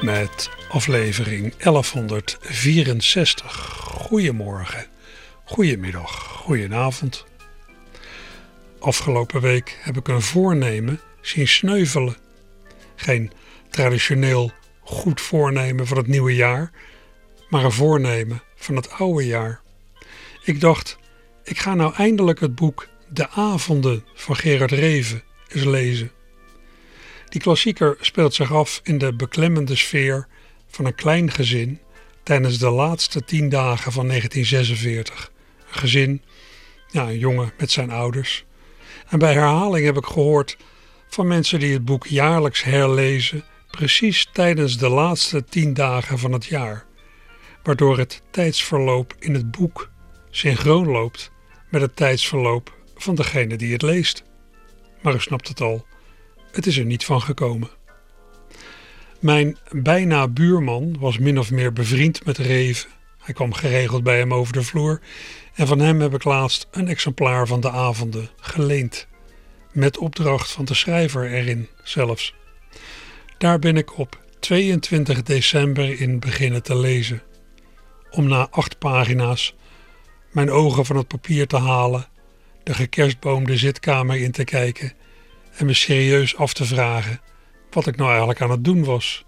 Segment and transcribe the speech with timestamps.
[0.00, 3.52] Met aflevering 1164.
[3.82, 4.86] Goedemorgen,
[5.44, 7.24] goedemiddag, goedenavond.
[8.78, 12.16] Afgelopen week heb ik een voornemen zien sneuvelen.
[12.96, 13.32] Geen
[13.70, 16.70] traditioneel goed voornemen van het nieuwe jaar,
[17.48, 19.60] maar een voornemen van het oude jaar.
[20.44, 20.98] Ik dacht,
[21.44, 26.10] ik ga nou eindelijk het boek De Avonden van Gerard Reven eens lezen.
[27.36, 30.26] Die klassieker speelt zich af in de beklemmende sfeer
[30.66, 31.80] van een klein gezin
[32.22, 35.32] tijdens de laatste tien dagen van 1946.
[35.58, 36.22] Een gezin,
[36.90, 38.44] ja, een jongen met zijn ouders.
[39.08, 40.56] En bij herhaling heb ik gehoord
[41.08, 46.44] van mensen die het boek jaarlijks herlezen, precies tijdens de laatste tien dagen van het
[46.44, 46.84] jaar,
[47.62, 49.90] waardoor het tijdsverloop in het boek
[50.30, 51.30] synchroon loopt
[51.70, 54.24] met het tijdsverloop van degene die het leest.
[55.02, 55.86] Maar u snapt het al,
[56.56, 57.68] het is er niet van gekomen.
[59.20, 62.90] Mijn bijna buurman was min of meer bevriend met Reven.
[63.18, 65.00] Hij kwam geregeld bij hem over de vloer
[65.54, 69.06] en van hem heb ik laatst een exemplaar van de avonden geleend.
[69.72, 72.34] Met opdracht van de schrijver erin zelfs.
[73.38, 77.22] Daar ben ik op 22 december in beginnen te lezen.
[78.10, 79.54] Om na acht pagina's
[80.32, 82.06] mijn ogen van het papier te halen,
[82.62, 84.92] de gekerstboomde zitkamer in te kijken
[85.56, 87.20] en me serieus af te vragen
[87.70, 89.24] wat ik nou eigenlijk aan het doen was.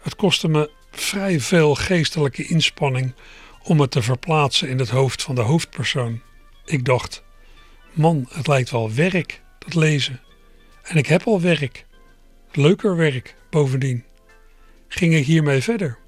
[0.00, 3.14] Het kostte me vrij veel geestelijke inspanning
[3.62, 6.20] om het te verplaatsen in het hoofd van de hoofdpersoon.
[6.64, 7.22] Ik dacht,
[7.92, 10.20] man, het lijkt wel werk, dat lezen.
[10.82, 11.86] En ik heb al werk.
[12.52, 14.04] Leuker werk, bovendien.
[14.88, 15.98] Ging ik hiermee verder?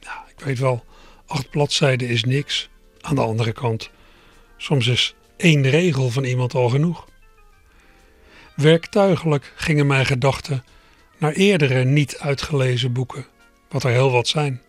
[0.00, 0.84] Nou, ik weet wel,
[1.26, 2.68] acht bladzijden is niks.
[3.00, 3.90] Aan de andere kant,
[4.56, 7.06] soms is één regel van iemand al genoeg.
[8.54, 10.64] Werktuigelijk gingen mijn gedachten
[11.18, 13.26] naar eerdere niet uitgelezen boeken,
[13.68, 14.62] wat er heel wat zijn.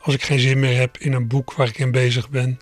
[0.00, 2.60] Als ik geen zin meer heb in een boek waar ik in bezig ben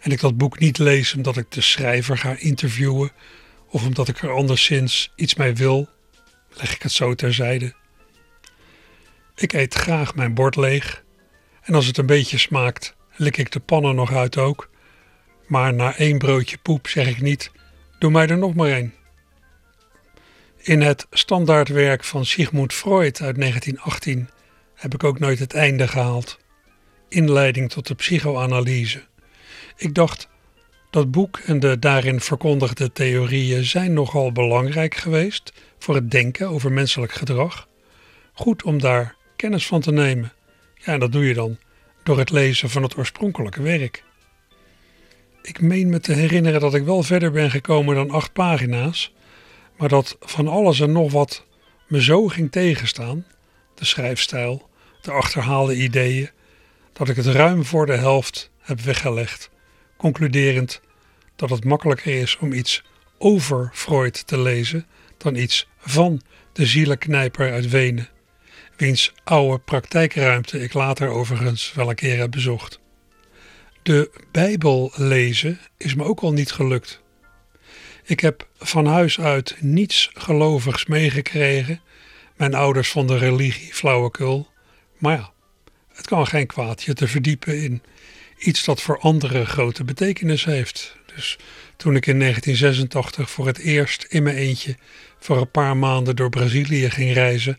[0.00, 3.12] en ik dat boek niet lees omdat ik de schrijver ga interviewen
[3.68, 5.88] of omdat ik er anderszins iets mee wil,
[6.50, 7.74] leg ik het zo terzijde.
[9.36, 11.04] Ik eet graag mijn bord leeg
[11.62, 14.70] en als het een beetje smaakt, lik ik de pannen nog uit ook.
[15.46, 17.50] Maar na één broodje poep zeg ik niet:
[17.98, 18.94] doe mij er nog maar één.
[20.64, 24.28] In het standaardwerk van Sigmund Freud uit 1918
[24.74, 26.38] heb ik ook nooit het einde gehaald.
[27.08, 29.02] Inleiding tot de psychoanalyse.
[29.76, 30.28] Ik dacht,
[30.90, 36.72] dat boek en de daarin verkondigde theorieën zijn nogal belangrijk geweest voor het denken over
[36.72, 37.68] menselijk gedrag.
[38.32, 40.32] Goed om daar kennis van te nemen.
[40.74, 41.58] Ja, dat doe je dan
[42.04, 44.04] door het lezen van het oorspronkelijke werk.
[45.42, 49.12] Ik meen me te herinneren dat ik wel verder ben gekomen dan acht pagina's,
[49.76, 51.44] maar dat van alles en nog wat
[51.86, 53.26] me zo ging tegenstaan,
[53.74, 54.68] de schrijfstijl,
[55.00, 56.30] de achterhaalde ideeën,
[56.92, 59.50] dat ik het ruim voor de helft heb weggelegd,
[59.96, 60.80] concluderend
[61.36, 62.84] dat het makkelijker is om iets
[63.18, 64.86] over Freud te lezen
[65.18, 68.08] dan iets van de zielenknijper uit Wenen,
[68.76, 72.80] wiens oude praktijkruimte ik later overigens wel een keer heb bezocht.
[73.82, 77.02] De Bijbel lezen is me ook al niet gelukt.
[78.04, 81.80] Ik heb van huis uit niets gelovigs meegekregen.
[82.36, 84.48] Mijn ouders vonden religie flauwekul.
[84.98, 85.32] Maar ja,
[85.94, 87.82] het kan geen kwaad je te verdiepen in
[88.38, 90.96] iets dat voor anderen grote betekenis heeft.
[91.14, 91.38] Dus
[91.76, 94.76] toen ik in 1986 voor het eerst in mijn eentje
[95.18, 97.58] voor een paar maanden door Brazilië ging reizen,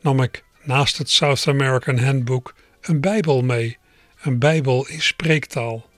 [0.00, 3.78] nam ik naast het South American Handbook een Bijbel mee.
[4.22, 5.88] Een Bijbel in spreektaal.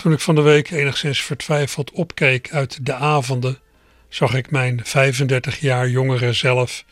[0.00, 3.58] Toen ik van de week enigszins vertwijfeld opkeek uit de avonden,
[4.08, 6.84] zag ik mijn 35 jaar jongere zelf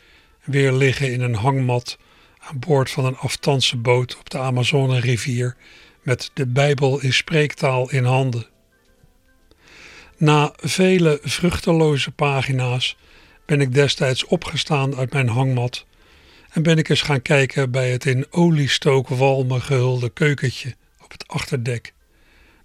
[0.45, 1.99] weer liggen in een hangmat
[2.39, 5.57] aan boord van een aftandse boot op de Amazone-rivier
[6.03, 8.47] met de Bijbel in spreektaal in handen.
[10.17, 12.97] Na vele vruchteloze pagina's
[13.47, 15.87] ben ik destijds opgestaan uit mijn hangmat
[16.51, 19.09] en ben ik eens gaan kijken bij het in oliestook
[19.61, 20.75] gehulde keukentje
[21.05, 21.93] op het achterdek.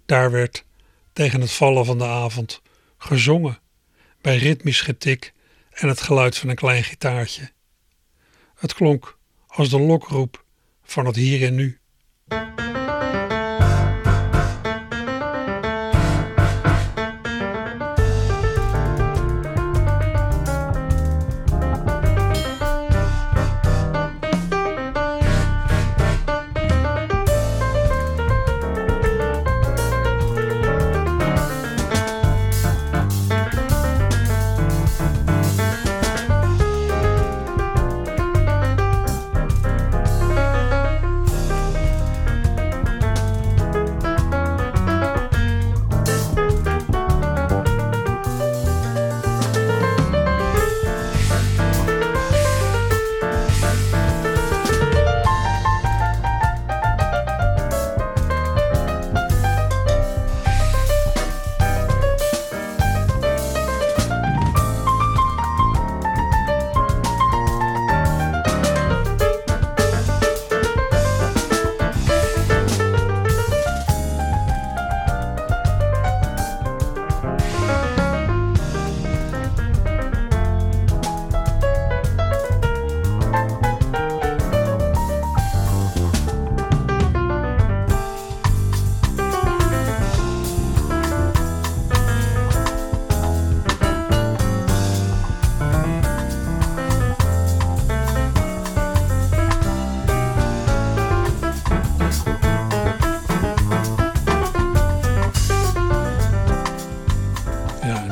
[0.06, 0.64] Daar werd
[1.12, 2.62] tegen het vallen van de avond
[2.98, 3.58] gezongen
[4.20, 5.32] bij ritmisch getik
[5.70, 7.50] en het geluid van een klein gitaartje.
[8.54, 10.44] Het klonk als de lokroep
[10.82, 11.78] van het hier en nu.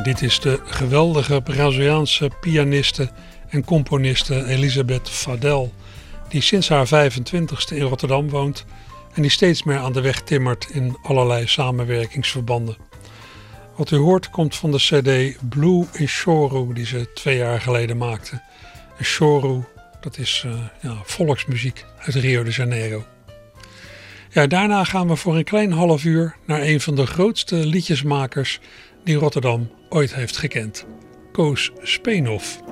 [0.02, 3.10] Dit is de geweldige Braziliaanse pianiste
[3.48, 5.72] en componiste Elisabeth Fadel,
[6.28, 8.64] die sinds haar 25ste in Rotterdam woont
[9.14, 12.76] en die steeds meer aan de weg timmert in allerlei samenwerkingsverbanden.
[13.76, 17.96] Wat u hoort komt van de cd Blue in Choro die ze twee jaar geleden
[17.96, 18.42] maakte.
[18.98, 19.66] En
[20.00, 23.04] dat is uh, ja, volksmuziek uit Rio de Janeiro.
[24.30, 28.60] Ja, daarna gaan we voor een klein half uur naar een van de grootste liedjesmakers
[29.04, 30.86] die Rotterdam ooit heeft gekend.
[31.32, 32.62] Koos Speenhof.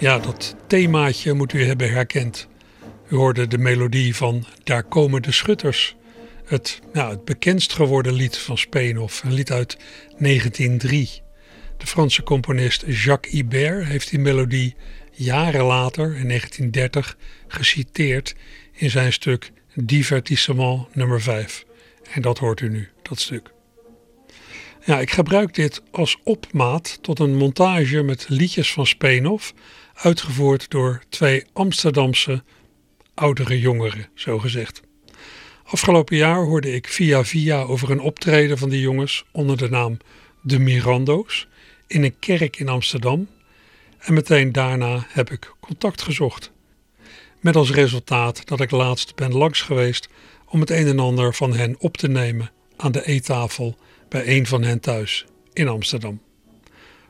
[0.00, 2.48] Ja, dat themaatje moet u hebben herkend.
[3.08, 5.96] U hoorde de melodie van Daar komen de schutters.
[6.44, 9.76] Het, nou, het bekendst geworden lied van Speenhof, een lied uit
[10.18, 11.22] 1903.
[11.76, 14.74] De Franse componist Jacques Ibert heeft die melodie
[15.12, 17.16] jaren later, in 1930,
[17.48, 18.34] geciteerd
[18.72, 21.64] in zijn stuk Divertissement nummer 5.
[22.10, 23.50] En dat hoort u nu, dat stuk.
[24.84, 29.54] Ja, ik gebruik dit als opmaat tot een montage met liedjes van Speenhof
[30.02, 32.42] uitgevoerd door twee Amsterdamse
[33.14, 34.82] oudere jongeren, zo gezegd.
[35.64, 39.96] Afgelopen jaar hoorde ik via via over een optreden van die jongens onder de naam
[40.42, 41.48] De Mirando's
[41.86, 43.28] in een kerk in Amsterdam
[43.98, 46.52] en meteen daarna heb ik contact gezocht.
[47.40, 50.08] Met als resultaat dat ik laatst ben langs geweest
[50.46, 53.76] om het een en ander van hen op te nemen aan de eettafel
[54.08, 56.20] bij een van hen thuis in Amsterdam.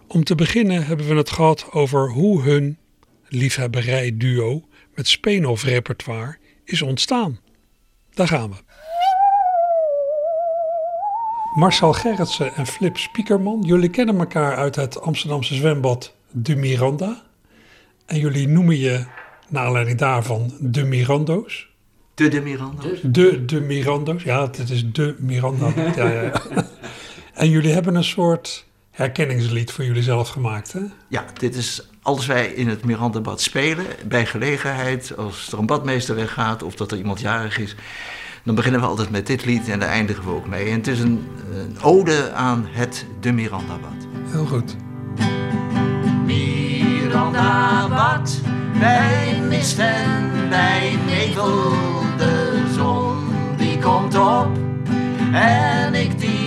[0.06, 2.78] Om te beginnen hebben we het gehad over hoe hun
[3.30, 7.38] liefhebberij-duo met Speenhof repertoire is ontstaan.
[8.10, 8.56] Daar gaan we.
[11.54, 17.22] Marcel Gerritsen en Flip Spiekerman, jullie kennen elkaar uit het Amsterdamse zwembad De Miranda.
[18.06, 19.04] En jullie noemen je,
[19.48, 21.68] naar aanleiding daarvan, De Mirando's.
[22.14, 23.00] De De Mirando's?
[23.02, 25.72] De De Mirando's, ja, het is De Miranda.
[25.96, 26.66] ja, ja, ja.
[27.34, 28.66] En jullie hebben een soort
[29.00, 30.80] herkenningslied voor jullie zelf gemaakt, hè?
[31.08, 36.14] Ja, dit is als wij in het Mirandabad spelen, bij gelegenheid, als er een badmeester
[36.14, 37.74] weggaat of dat er iemand jarig is,
[38.42, 40.64] dan beginnen we altijd met dit lied en daar eindigen we ook mee.
[40.64, 44.06] En het is een, een ode aan het de Mirandabad.
[44.26, 44.76] Heel goed.
[46.24, 48.40] Mirandabad,
[48.78, 51.70] bij mist en bij nevel,
[52.16, 53.16] de zon
[53.56, 54.58] die komt op
[55.32, 56.39] en ik die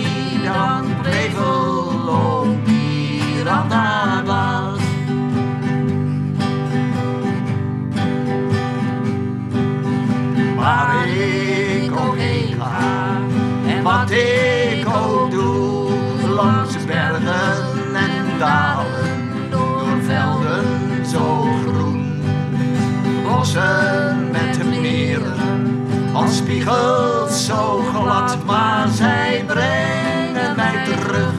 [26.62, 31.34] als spiegels zo glad, maar zij brengen mij terug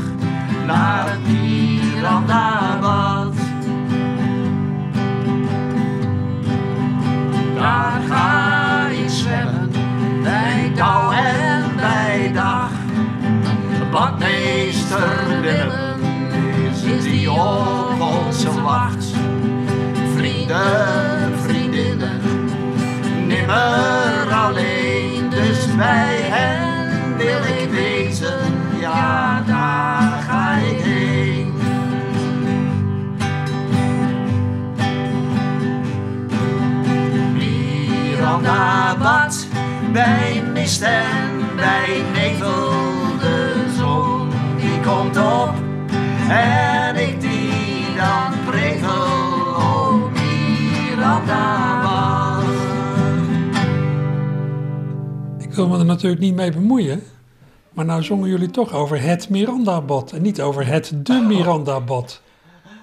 [0.65, 3.33] naar het Mirandabad.
[7.55, 9.71] Daar ga ik zwemmen,
[10.23, 12.69] bij dauw en bij dag.
[13.91, 16.01] Badmeester Willem
[16.97, 19.05] is die op onze wacht.
[20.15, 22.21] Vrienden, vriendinnen,
[23.27, 23.94] nimmer
[25.77, 31.53] bij hen wil ik wezen, ja daar ga ik heen.
[37.33, 39.47] Mirandabad,
[39.91, 42.69] bij mist en bij nevel,
[43.19, 45.53] de zon die komt op.
[46.29, 49.07] En ik die dan prevel
[49.55, 51.84] op Mirandabad.
[55.55, 57.03] Wil me er natuurlijk niet mee bemoeien.
[57.73, 62.21] Maar nou zongen jullie toch over het Mirandabad en niet over het de Mirandabad.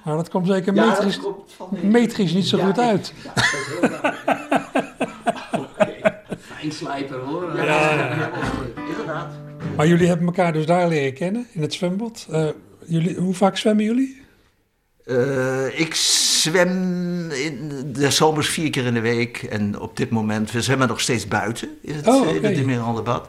[0.05, 1.21] Maar dat komt zeker metrisch,
[1.83, 3.13] metrisch niet zo goed uit.
[6.39, 7.57] Fijnslijper hoor.
[7.57, 8.31] Ja, ja.
[8.91, 9.33] Inderdaad.
[9.77, 12.27] Maar jullie hebben elkaar dus daar leren kennen, in het zwembad.
[12.31, 12.47] Eh,
[12.87, 14.23] jullie, hoe vaak zwemmen jullie?
[15.05, 15.95] Eh, ik
[16.43, 19.43] zwem in de zomers vier keer in de week.
[19.43, 22.47] En op dit moment, we zwemmen nog steeds buiten in het, Oh, in oké.
[22.47, 23.29] het Emeraldenbad.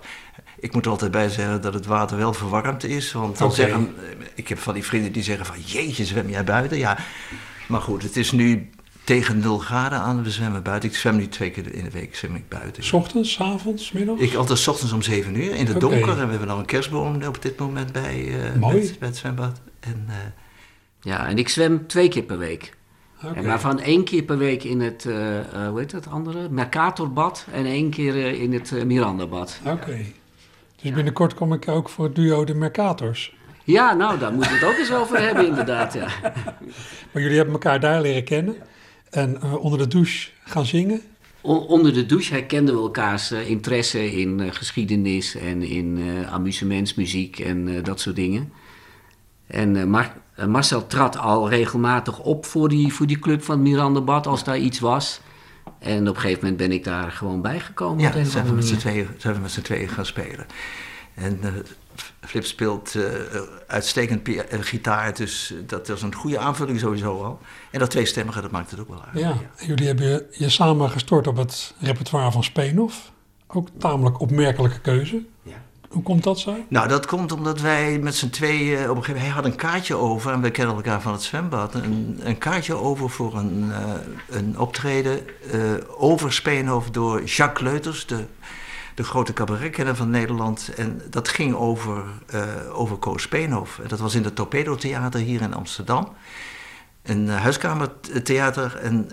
[0.60, 3.12] Ik moet er altijd bij zeggen dat het water wel verwarmd is.
[3.12, 3.96] Want dan zeggen,
[4.36, 5.55] ik heb van die vrienden die zeggen van...
[5.65, 6.77] Jeetje, zwem jij buiten?
[6.77, 6.98] Ja,
[7.67, 8.70] maar goed, het is nu
[9.03, 10.24] tegen 0 graden aan.
[10.24, 10.89] We zwemmen buiten.
[10.89, 12.84] Ik zwem nu twee keer in de week zwem ik buiten.
[12.84, 14.22] S ochtends, s avonds, 's middags?
[14.22, 16.10] Ik altijd 's ochtends om 7 uur in het donker.
[16.10, 18.96] En we hebben nog een kerstboom op dit moment bij, eh, Mooi.
[19.00, 19.62] bij het zwembad.
[19.79, 20.15] En, eh,
[21.01, 22.74] Ja, en ik zwem twee keer per week.
[23.25, 23.34] Oké.
[23.36, 25.03] En waarvan één keer per week in het,
[25.70, 26.50] hoe heet dat andere?
[26.50, 29.60] Mercatorbad en één keer eh, in het Mirandabad.
[29.65, 29.98] Oké.
[30.82, 33.36] Dus binnenkort kom ik ook voor het duo de Mercators.
[33.63, 36.08] Ja, nou, daar moeten we het ook eens over hebben inderdaad, ja.
[37.12, 38.56] Maar jullie hebben elkaar daar leren kennen.
[39.10, 41.01] En onder de douche gaan zingen.
[41.42, 46.00] O- onder de douche herkenden we elkaars interesse in geschiedenis en in
[46.30, 48.51] amusementsmuziek en dat soort dingen.
[49.53, 53.55] En eh, Mar- eh, Marcel trad al regelmatig op voor die, voor die club van
[53.55, 55.22] het Mirandabad als daar iets was.
[55.79, 58.03] En op een gegeven moment ben ik daar gewoon bijgekomen.
[58.03, 58.79] Ja, zijn we, andere met z'n manier.
[58.79, 60.45] tweeën, zijn we met z'n tweeën gaan spelen.
[61.13, 61.50] En eh,
[62.22, 63.03] Flip speelt eh,
[63.67, 67.39] uitstekend gitaar, dus dat was een goede aanvulling sowieso al.
[67.72, 69.19] En dat tweestemmige, dat maakt het ook wel uit.
[69.19, 69.38] Ja.
[69.65, 73.12] Jullie hebben je, je samen gestort op het repertoire van Speenhof.
[73.48, 75.24] Ook tamelijk opmerkelijke keuze.
[75.41, 75.62] Ja.
[75.93, 76.55] Hoe komt dat zo?
[76.67, 79.55] Nou, dat komt omdat wij met z'n tweeën, op een gegeven moment, hij had een
[79.55, 83.71] kaartje over, en we kennen elkaar van het zwembad, een, een kaartje over voor een,
[83.71, 85.19] eh, een optreden
[85.51, 85.59] eh,
[85.97, 88.25] over Speenhof door Jacques Leuters, de,
[88.95, 90.71] de grote cabaretkenner van Nederland.
[90.75, 93.79] En dat ging over, eh over Koos Speenhof.
[93.79, 96.13] En dat was in het Torpedo Theater hier in Amsterdam.
[97.03, 98.77] Een huiskamertheater.
[98.77, 99.09] En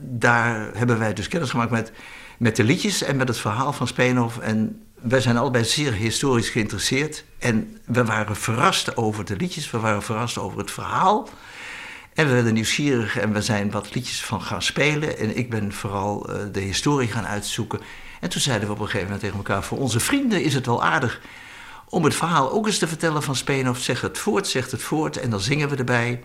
[0.00, 1.92] daar hebben wij dus kennis gemaakt met,
[2.38, 4.38] met de liedjes en met het verhaal van Speenhof.
[4.38, 7.24] En wij zijn allebei zeer historisch geïnteresseerd.
[7.38, 11.28] En we waren verrast over de liedjes, we waren verrast over het verhaal.
[12.14, 15.18] En we werden nieuwsgierig en we zijn wat liedjes van gaan spelen.
[15.18, 17.80] En ik ben vooral eh, de historie gaan uitzoeken.
[18.20, 20.66] En toen zeiden we op een gegeven moment tegen elkaar: voor onze vrienden is het
[20.66, 21.20] wel aardig
[21.88, 23.78] om het verhaal ook eens te vertellen van Speenhof.
[23.78, 26.22] Zeg het voort, zegt het voort en dan zingen we erbij.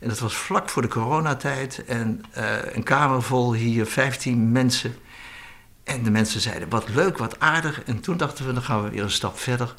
[0.00, 1.84] En dat was vlak voor de coronatijd.
[1.84, 4.96] En eh, een kamer vol hier, 15 mensen.
[5.86, 7.82] En de mensen zeiden: wat leuk, wat aardig.
[7.84, 9.74] En toen dachten we: dan gaan we weer een stap verder.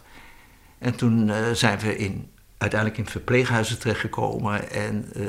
[0.78, 4.72] En toen eh, zijn we in, uiteindelijk in verpleeghuizen terechtgekomen.
[4.72, 5.24] En eh,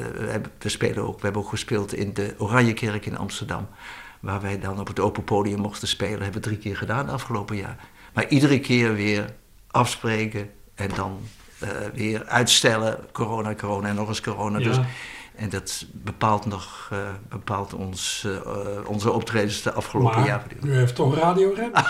[0.58, 3.68] we, spelen ook, we hebben ook gespeeld in de Oranjekerk in Amsterdam.
[4.20, 6.22] Waar wij dan op het open podium mochten spelen.
[6.22, 7.76] hebben we drie keer gedaan afgelopen jaar.
[8.12, 9.34] Maar iedere keer weer
[9.66, 11.20] afspreken en dan
[11.58, 12.98] eh, weer uitstellen.
[13.12, 14.58] Corona, corona en nog eens corona.
[14.58, 14.64] Ja.
[14.64, 14.78] Dus,
[15.38, 18.52] en dat bepaalt nog eh, bepaalt ons, eh,
[18.86, 20.46] onze optredens de afgelopen Maar jaren.
[20.64, 21.70] u heeft toch Radio Rem?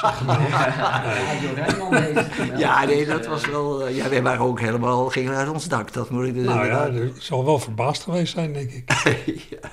[2.58, 3.86] Ja, nee, dat was wel.
[3.86, 5.08] eh, ja, wij waren ook helemaal.
[5.08, 5.92] gingen uit ons dak.
[5.92, 8.92] Dat moet ik dus Nou ja, inderdaad- u zal wel verbaasd geweest zijn, denk ik.
[9.50, 9.68] ja.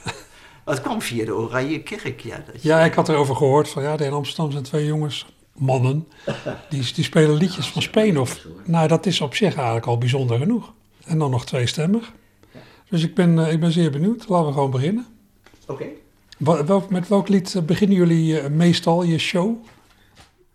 [0.65, 2.19] Het kwam via de Oranje Kerk.
[2.19, 6.07] Ja, dat Ja, ik had erover gehoord van ja, in Amsterdam zijn twee jongens, mannen,
[6.69, 8.39] die, die spelen liedjes van Speenhof.
[8.65, 10.71] Nou, dat is op zich eigenlijk al bijzonder genoeg.
[11.05, 12.11] En dan nog tweestemmig.
[12.89, 14.27] Dus ik ben, eh, ik ben zeer benieuwd.
[14.27, 15.05] Laten we gewoon beginnen.
[15.67, 15.85] Oké.
[16.37, 19.65] Welk, met welk lied eh, beginnen jullie eh, meestal je show?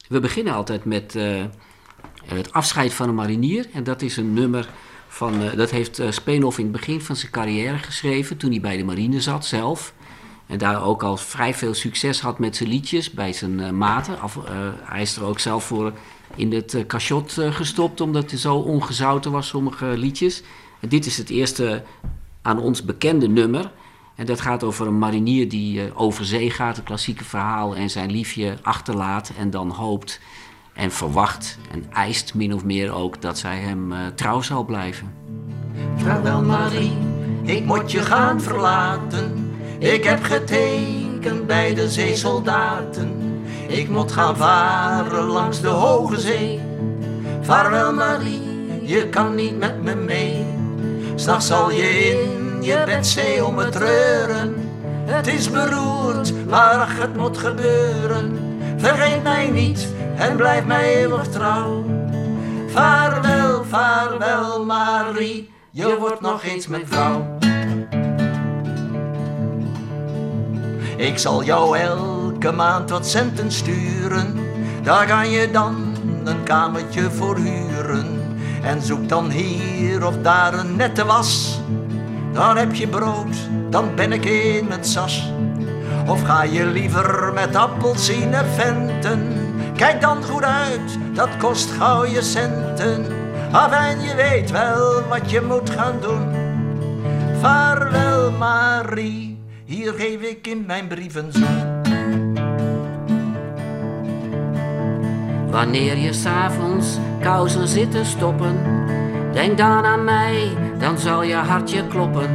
[0.08, 1.16] We beginnen altijd met
[2.30, 3.66] eh, het afscheid van een marinier.
[3.72, 4.68] En dat is een nummer
[5.08, 8.60] Van, eh, dat heeft uh, Speenhoff in het begin van zijn carrière geschreven, toen hij
[8.60, 9.94] bij de marine zat zelf.
[10.46, 14.20] En daar ook al vrij veel succes had met zijn liedjes bij zijn uh, maten.
[14.20, 14.38] Af,
[14.82, 15.92] hij is er ook zelf voor
[16.36, 20.42] in het uh, cachot gestopt, omdat het zo ongezouten was, sommige liedjes.
[20.80, 21.82] En dit is het eerste
[22.42, 23.72] aan ons bekende nummer.
[24.14, 28.10] En dat gaat over een marinier die over zee gaat, een klassieke verhaal, en zijn
[28.10, 30.20] liefje achterlaat en dan hoopt
[30.72, 35.14] en verwacht en eist min of meer ook dat zij hem uh, trouw zal blijven.
[35.96, 36.92] Vaarwel Marie,
[37.42, 39.52] ik moet je gaan verlaten.
[39.78, 43.42] Ik heb getekend bij de zeesoldaten.
[43.68, 46.60] Ik moet gaan varen langs de hoge zee.
[47.40, 48.42] Vaarwel Marie,
[48.82, 50.59] je kan niet met me mee.
[51.20, 54.54] S'nachts zal je in je bed om het treuren.
[55.04, 58.38] Het is beroerd, maar het moet gebeuren.
[58.76, 61.84] Vergeet mij niet en blijf mij eeuwig trouw.
[62.66, 67.38] Vaarwel, vaarwel Marie, je wordt nog eens mijn vrouw.
[70.96, 74.38] Ik zal jou elke maand wat centen sturen,
[74.82, 78.19] daar kan je dan een kamertje voor huren.
[78.62, 81.60] En zoek dan hier of daar een nette was,
[82.32, 83.36] dan heb je brood,
[83.70, 85.32] dan ben ik in het sas.
[86.06, 89.32] Of ga je liever met appelsine venten?
[89.76, 93.06] Kijk dan goed uit, dat kost gauw je centen.
[93.52, 96.28] Afijn, je weet wel wat je moet gaan doen.
[97.40, 101.79] Vaarwel Marie, hier geef ik in mijn brieven zoen.
[105.50, 108.56] Wanneer je s'avonds kousen zitten stoppen,
[109.32, 112.30] denk dan aan mij, dan zal je hartje kloppen.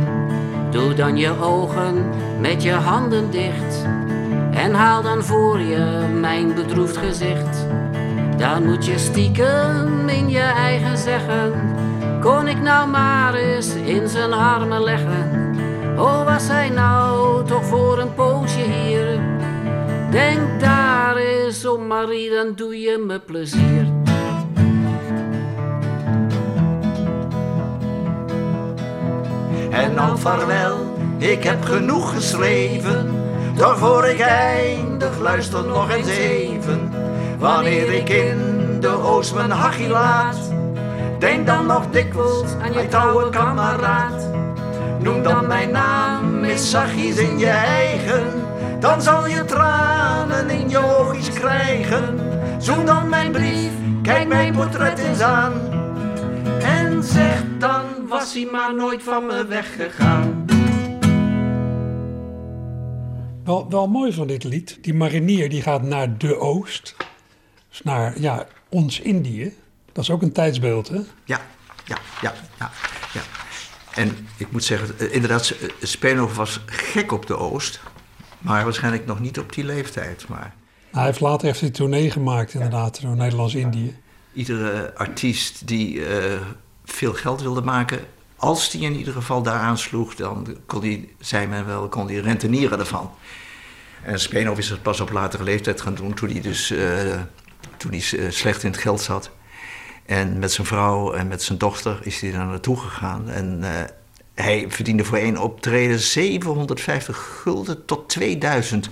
[0.72, 3.86] Doe dan je ogen met je handen dicht
[4.52, 7.68] en haal dan voor je mijn bedroefd gezicht.
[8.38, 11.54] Dan moet je stiekem in je eigen zeggen:
[12.22, 15.54] Kon ik nou maar eens in zijn armen leggen?
[15.98, 19.20] Oh, was hij nou toch voor een poosje hier?
[20.10, 20.75] Denk daar
[21.18, 23.94] eens om, Marie, dan doe je me plezier.
[29.72, 30.78] En nou vaarwel,
[31.18, 33.24] ik heb genoeg geschreven.
[33.56, 36.92] Doch voor ik eindig, luister nog eens even.
[37.40, 40.52] Wanneer ik in de oost mijn hachie laat,
[41.20, 44.30] denk dan nog dikwijls aan je trouwe kameraad.
[45.00, 48.45] Noem dan mijn naam met zachtjes in je eigen,
[48.80, 52.20] dan zal je tranen in je oogjes krijgen.
[52.60, 55.54] Zoek dan mijn brief, kijk mijn portret eens aan.
[56.62, 60.46] En zeg dan, was hij maar nooit van me weggegaan.
[63.44, 64.78] Wel, wel mooi van dit lied.
[64.82, 66.96] Die marinier die gaat naar de oost.
[67.70, 69.54] Dus naar ja, ons Indië.
[69.92, 71.00] Dat is ook een tijdsbeeld, hè?
[71.24, 71.42] Ja,
[71.86, 72.72] ja, ja, ja.
[73.14, 73.22] ja.
[73.94, 77.80] En ik moet zeggen, eh, inderdaad, eh, Speenhoff was gek op de oost.
[78.40, 80.28] Maar waarschijnlijk nog niet op die leeftijd.
[80.28, 80.54] Maar...
[80.92, 83.96] Hij heeft later heeft hij tournee gemaakt, inderdaad, door Nederlands-Indië.
[84.34, 86.08] Iedere artiest die uh,
[86.86, 88.00] veel geld wilde maken,
[88.36, 92.22] als die in ieder geval daar aansloeg, dan kon die, zei men wel, kon die
[92.22, 93.12] rentenieren ervan.
[94.04, 97.20] En Speenhoff is het pas op latere leeftijd gaan doen, toen hij dus uh,
[97.78, 99.32] toen hij, slecht in het geld zat.
[100.06, 103.30] En met zijn vrouw en met zijn dochter is hij daar naartoe gegaan.
[103.30, 103.70] En uh,
[104.36, 108.90] hij verdiende voor één optreden 750 gulden tot 2000.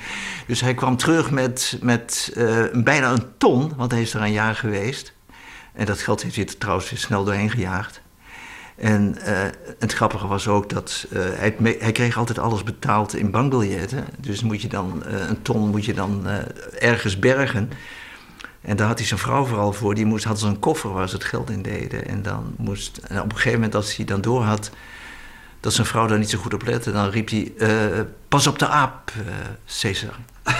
[0.47, 4.31] Dus hij kwam terug met, met uh, bijna een ton, want hij is er een
[4.31, 5.13] jaar geweest.
[5.73, 8.01] En dat geld heeft hij er trouwens snel doorheen gejaagd.
[8.75, 9.41] En uh,
[9.79, 14.05] het grappige was ook dat uh, hij, hij, kreeg altijd alles betaald in bankbiljetten.
[14.19, 16.27] Dus moet je dan, een ton moet je dan
[16.79, 17.69] ergens bergen.
[18.61, 19.95] En daar had hij zijn vrouw vooral voor.
[19.95, 22.07] Die moest, had zo'n koffer waar ze het geld in deden.
[22.07, 24.71] En, dan moest, en op een gegeven moment, als hij dan door had
[25.63, 27.53] dat zijn vrouw daar niet zo goed op lette, dan riep hij:
[28.27, 29.11] Pas op de aap,
[29.81, 30.15] Caesar.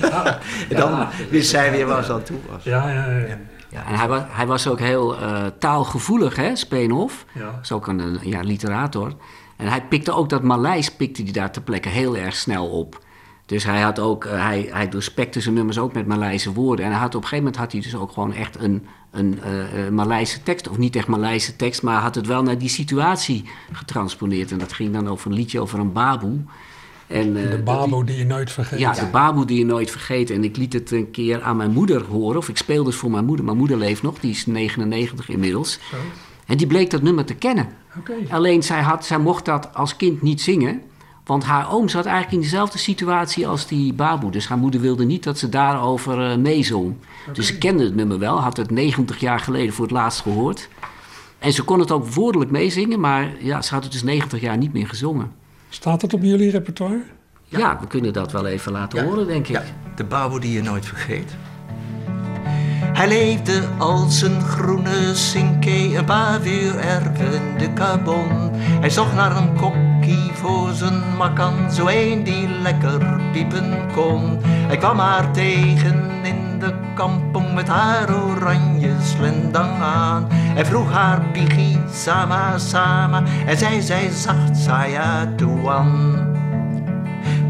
[0.00, 2.64] Ja, en dan wist zij weer waar ze aan toe was.
[2.64, 3.06] ja, ja.
[3.06, 3.26] ja.
[3.26, 3.38] ja.
[3.68, 7.24] Ja, en hij was, hij was ook heel uh, taalgevoelig, hè, Speenhof.
[7.34, 7.58] Ja.
[7.62, 9.12] is ook een ja, literator.
[9.56, 13.04] En hij pikte ook dat Maleis pikte hij daar ter plekke heel erg snel op.
[13.46, 16.84] Dus hij had ook, uh, hij, hij doorspekte zijn nummers ook met Maleise woorden.
[16.84, 19.38] En hij had, op een gegeven moment had hij dus ook gewoon echt een, een
[19.74, 20.68] uh, Maleise tekst.
[20.68, 24.50] Of niet echt Maleise tekst, maar had het wel naar die situatie getransponeerd.
[24.50, 26.38] En dat ging dan over een liedje over een baboe.
[27.06, 28.78] En, uh, de baboe die je nooit vergeet.
[28.78, 30.30] Ja, de baboe die je nooit vergeet.
[30.30, 32.38] En ik liet het een keer aan mijn moeder horen.
[32.38, 33.44] Of ik speelde het voor mijn moeder.
[33.44, 35.78] Mijn moeder leeft nog, die is 99 inmiddels.
[35.90, 35.96] Zo.
[36.46, 37.68] En die bleek dat nummer te kennen.
[37.98, 38.26] Okay.
[38.30, 40.82] Alleen zij, had, zij mocht dat als kind niet zingen.
[41.26, 44.30] Want haar oom zat eigenlijk in dezelfde situatie als die baboe.
[44.30, 46.94] Dus haar moeder wilde niet dat ze daarover uh, meezong.
[47.22, 47.34] Okay.
[47.34, 48.40] Dus ze kende het nummer wel.
[48.40, 50.68] Had het 90 jaar geleden voor het laatst gehoord.
[51.38, 54.56] En ze kon het ook woordelijk meezingen, maar ja, ze had het dus 90 jaar
[54.56, 55.32] niet meer gezongen.
[55.68, 57.02] Staat het op jullie repertoire?
[57.44, 59.54] Ja, we kunnen dat wel even laten horen, denk ik.
[59.54, 59.62] Ja,
[59.96, 61.36] de baboe die je nooit vergeet.
[62.96, 68.50] Hij leefde als een groene sinke, een paar uur erven de carbon.
[68.54, 74.38] Hij zocht naar een kokkie voor zijn makkan, zo een die lekker piepen kon.
[74.42, 80.26] Hij kwam haar tegen in de kampong met haar oranje slendang aan.
[80.30, 86.18] Hij vroeg haar pigi, sama, sama, en zij zei zacht, saya, tuan.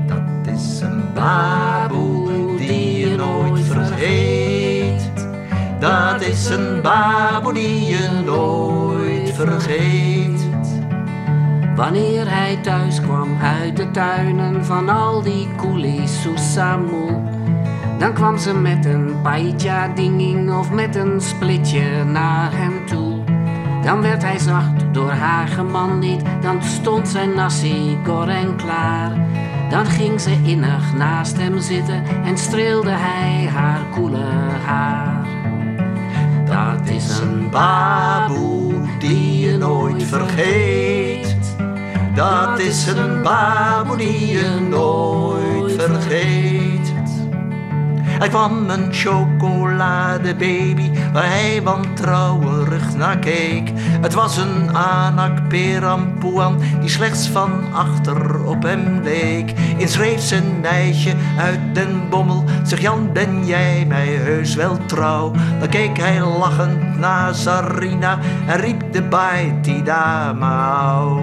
[0.07, 4.36] Dat is een baboe die je nooit vergeet.
[5.87, 10.49] Dat is een baboe die je nooit vergeet.
[11.77, 17.23] Wanneer hij thuis kwam uit de tuinen van al die coolies Susamu,
[17.99, 23.25] dan kwam ze met een paitja dinging of met een splitje naar hem toe.
[23.83, 29.13] Dan werd hij zacht door haar gemandied, dan stond zijn nasi goreng klaar.
[29.71, 34.25] Dan ging ze innig naast hem zitten en streelde hij haar koele
[34.65, 35.26] haar.
[36.57, 41.37] Dat is een baboe die je nooit vergeet.
[42.15, 46.46] Dat is een baboe die je nooit vergeet.
[48.19, 53.71] Hij kwam een chocoladebaby waar hij wantrouwerig naar keek.
[54.01, 59.53] Het was een anak perampoan die slechts van achter op hem leek.
[59.77, 65.33] Inschreef zijn meisje uit den bommel, zeg Jan ben jij mij heus wel trouw.
[65.59, 71.21] Dan keek hij lachend naar Sarina en riep de baiti damau.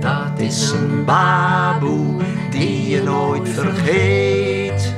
[0.00, 4.97] Dat is een baboe die je nooit vergeet.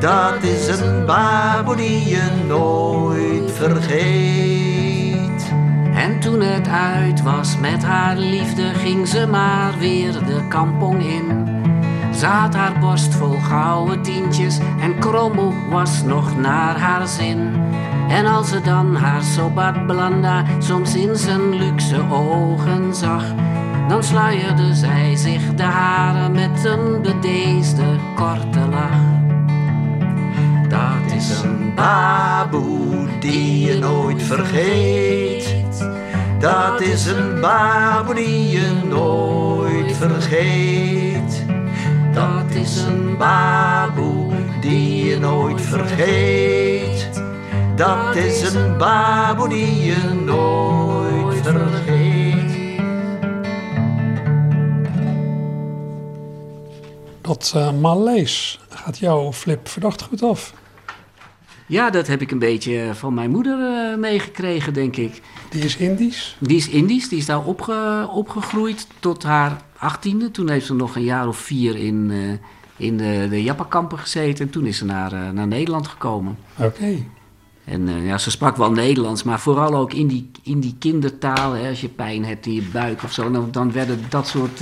[0.00, 5.52] Dat is een baboe die je nooit vergeet.
[5.94, 11.56] En toen het uit was met haar liefde, ging ze maar weer de kampong in.
[12.20, 17.52] Had haar borst vol gouden tientjes en Krommel was nog naar haar zin.
[18.08, 23.24] En als ze dan haar sobat blanda soms in zijn luxe ogen zag,
[23.88, 29.17] dan sluierde zij zich de haren met een bedeesde korte lach.
[31.18, 35.54] Is een baboe die je nooit vergeet.
[36.40, 41.44] Dat is een baboe die je nooit vergeet.
[42.14, 47.22] Dat is een baboe die je nooit vergeet.
[47.76, 52.78] Dat is een baboe die je nooit vergeet.
[57.20, 58.36] Dat uh,
[58.68, 60.52] gaat jou, Flip, verdacht goed af.
[61.68, 65.20] Ja, dat heb ik een beetje van mijn moeder uh, meegekregen, denk ik.
[65.50, 66.36] Die is Indisch?
[66.40, 70.30] Die is Indisch, die is daar opge opgegroeid tot haar achttiende.
[70.30, 72.32] Toen heeft ze nog een jaar of vier in, uh,
[72.76, 74.44] in de, de gezeten.
[74.44, 76.38] En toen is ze naar, uh, naar Nederland gekomen.
[76.56, 76.66] Oké.
[76.66, 77.06] Okay.
[77.64, 81.52] En ja, ze sprak wel Nederlands, maar vooral ook in die, in die kindertaal.
[81.52, 84.60] Hè, als je pijn hebt in je buik of zo, dan, dan werden dat soort,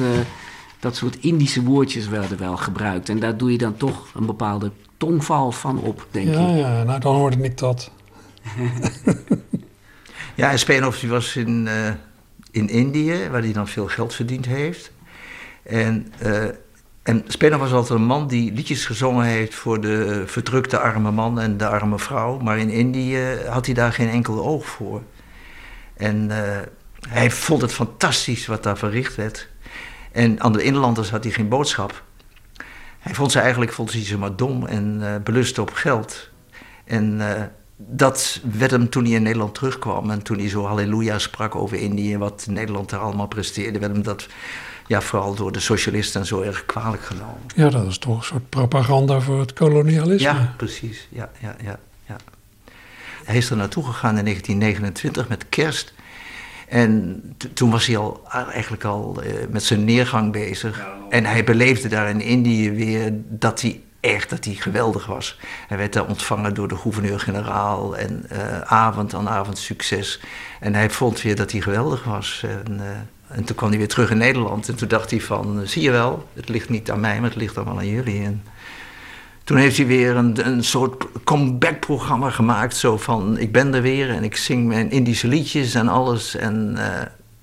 [0.80, 3.08] dat soort Indische woordjes werden wel gebruikt.
[3.08, 6.56] En daar doe je dan toch een bepaalde tongval van op, denk ja, ik.
[6.58, 7.90] Ja, nou dan hoorde ik dat.
[10.34, 11.88] ja, en Speenhoff die was in, uh,
[12.50, 14.92] in Indië, waar hij dan veel geld verdiend heeft.
[15.62, 16.44] En, uh,
[17.02, 21.40] en Speenhoff was altijd een man die liedjes gezongen heeft voor de verdrukte arme man
[21.40, 22.38] en de arme vrouw.
[22.38, 25.02] Maar in Indië had hij daar geen enkel oog voor.
[25.96, 26.58] En uh,
[27.08, 29.48] hij vond het fantastisch wat daar verricht werd.
[30.12, 32.04] En aan de inlanders had hij geen boodschap.
[33.06, 36.28] Hij vond ze eigenlijk vond ze ze maar dom en uh, belust op geld.
[36.84, 37.42] En uh,
[37.76, 41.76] dat werd hem toen hij in Nederland terugkwam en toen hij zo halleluja sprak over
[41.78, 44.26] Indië en wat Nederland daar allemaal presteerde, werd hem dat
[44.86, 47.40] ja, vooral door de socialisten en zo erg kwalijk genomen.
[47.54, 50.28] Ja, dat is toch een soort propaganda voor het kolonialisme.
[50.28, 51.08] Ja, precies.
[51.10, 52.16] Ja, ja, ja, ja.
[53.24, 55.94] Hij is er naartoe gegaan in 1929 met kerst.
[56.68, 60.78] En toen was hij al eigenlijk al uh, met zijn neergang bezig.
[60.78, 65.38] Ja, en hij beleefde daar in Indië weer dat hij echt dat hij geweldig was.
[65.68, 70.20] Hij werd daar ontvangen door de gouverneur-generaal en uh, avond aan avond succes.
[70.60, 72.44] En hij vond weer dat hij geweldig was.
[72.64, 75.62] En, uh, en toen kwam hij weer terug in Nederland en toen dacht hij van,
[75.64, 78.24] zie je wel, het ligt niet aan mij, maar het ligt allemaal aan jullie.
[78.24, 78.42] En
[79.46, 82.76] toen heeft hij weer een, een soort comeback-programma gemaakt.
[82.76, 86.36] Zo van, ik ben er weer en ik zing mijn Indische liedjes en alles.
[86.36, 86.84] En uh,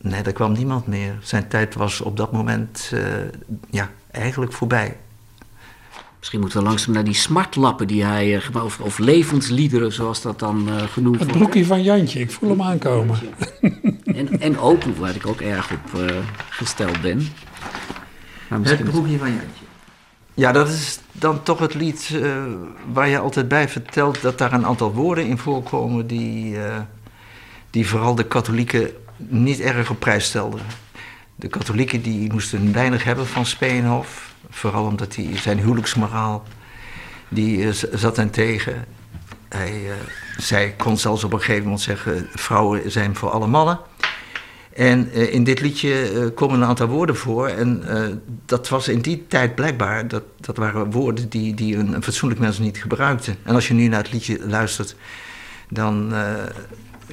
[0.02, 1.16] nee, daar kwam niemand meer.
[1.22, 3.02] Zijn tijd was op dat moment uh,
[3.70, 4.98] ja, eigenlijk voorbij.
[6.18, 10.40] Misschien moeten we langzaam naar die smartlappen die hij, uh, of, of levensliederen zoals dat
[10.40, 11.32] dan uh, genoemd wordt.
[11.32, 13.18] Het broekje van Jantje, ik voel hem aankomen.
[14.06, 16.18] en, en Open, waar ik ook erg op uh,
[16.50, 17.28] gesteld ben.
[18.48, 19.63] het broekje van Jantje.
[20.34, 22.44] Ja, dat is dan toch het lied uh,
[22.94, 26.78] waar je altijd bij vertelt dat daar een aantal woorden in voorkomen die, uh,
[27.70, 30.62] die vooral de katholieken niet erg op prijs stelden.
[31.36, 36.44] De katholieken die moesten weinig hebben van Speenhof, vooral omdat hij zijn huwelijksmoraal,
[37.28, 38.86] die uh, zat hen tegen.
[39.50, 39.82] Hij
[40.38, 43.80] zij kon zelfs op een gegeven moment zeggen, vrouwen zijn voor alle mannen.
[44.76, 47.48] En uh, in dit liedje uh, komen een aantal woorden voor.
[47.48, 48.02] En uh,
[48.46, 52.42] dat was in die tijd blijkbaar, dat, dat waren woorden die, die een, een, fatsoenlijk
[52.42, 53.36] mens niet gebruikte.
[53.44, 54.96] En als je nu naar het liedje luistert,
[55.70, 56.14] dan,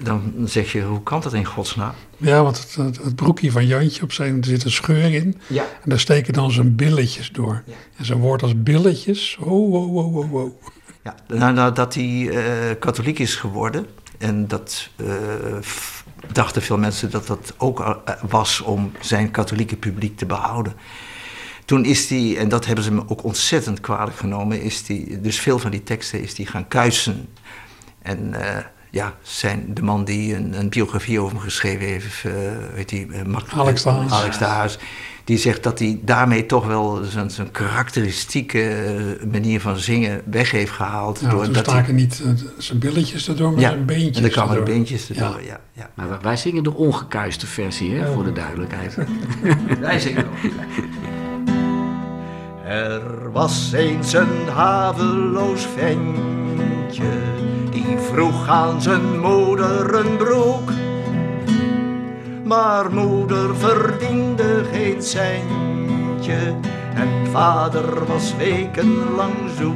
[0.03, 1.92] dan zeg je, hoe kan dat in godsnaam?
[2.16, 5.40] Ja, want het, het, het broekje van Jantje op zijn, er zit een scheur in.
[5.46, 5.62] Ja.
[5.62, 7.62] En daar steken dan zijn billetjes door.
[7.66, 7.73] Ja.
[7.96, 10.62] En zo'n woord als billetjes, oh, oh, oh, oh, oh.
[11.03, 12.31] Ja, nou, nou dat hij
[12.79, 13.87] katholiek is geworden
[14.18, 14.88] en dat
[16.33, 20.74] dachten veel mensen dat dat ook was om zijn katholieke publiek te behouden.
[21.64, 25.40] Toen is hij, en dat hebben ze me ook ontzettend kwalijk genomen, is hij, dus
[25.40, 27.28] veel van die teksten is hij gaan kuisen.
[28.02, 28.56] En uh,
[28.90, 32.33] ja, zijn, de man die een, een, biografie over hem geschreven heeft, uh,
[32.74, 34.12] weet hij, uh, Alex de Haas.
[34.12, 34.79] Alex de Haas
[35.31, 40.72] die zegt dat hij daarmee toch wel zijn, zijn karakteristieke manier van zingen weg heeft
[40.72, 41.20] gehaald.
[41.20, 41.94] Ja, door dat staken hij...
[41.94, 42.22] niet
[42.59, 44.74] zijn billetjes erdoor, maar ja, zijn beentjes en dan kwamen de erdoor.
[44.74, 45.46] beentjes erdoor, ja.
[45.46, 45.90] ja, ja.
[45.94, 48.96] Maar wij zingen de ongekuiste versie, hè, voor de duidelijkheid.
[49.81, 50.26] wij zingen
[52.64, 57.11] Er was eens een haveloos ventje,
[57.86, 60.70] die vroeg aan zijn moeder een broek.
[62.44, 66.54] Maar moeder verdiende geen centje
[66.94, 69.74] en vader was wekenlang zoek.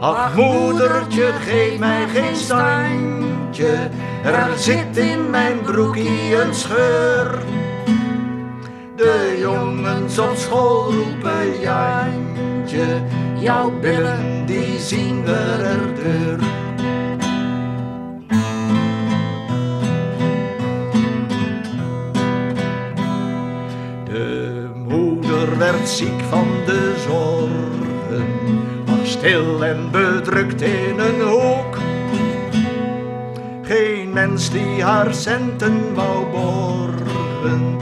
[0.00, 3.88] Ach moedertje, geef mij geen standje,
[4.24, 7.38] er zit in mijn broekie een scheur.
[8.96, 13.02] De jongens op school roepen Jantje,
[13.38, 16.56] jouw billen die zien er deur.
[25.58, 28.26] werd ziek van de zorgen,
[28.86, 31.78] lag stil en bedrukt in een hoek.
[33.62, 37.78] Geen mens die haar centen wou borgen, en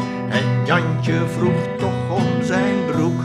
[0.65, 3.21] Jantje vroeg toch om zijn broek.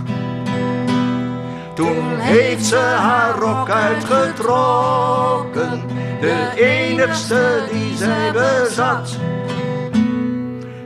[1.74, 5.82] Toen heeft ze haar rok uitgetrokken,
[6.22, 9.18] de enigste die zij bezat.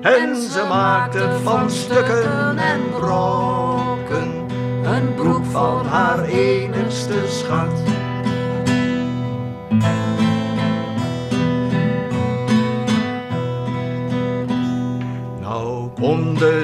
[0.02, 4.32] En ze maakte van stukken en brokken
[4.84, 7.82] een broek van haar enigste schat.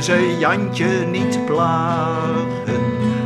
[0.01, 2.81] Ze Jantje niet plagen,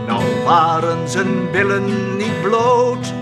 [0.08, 3.14] nou waren zijn billen niet bloot.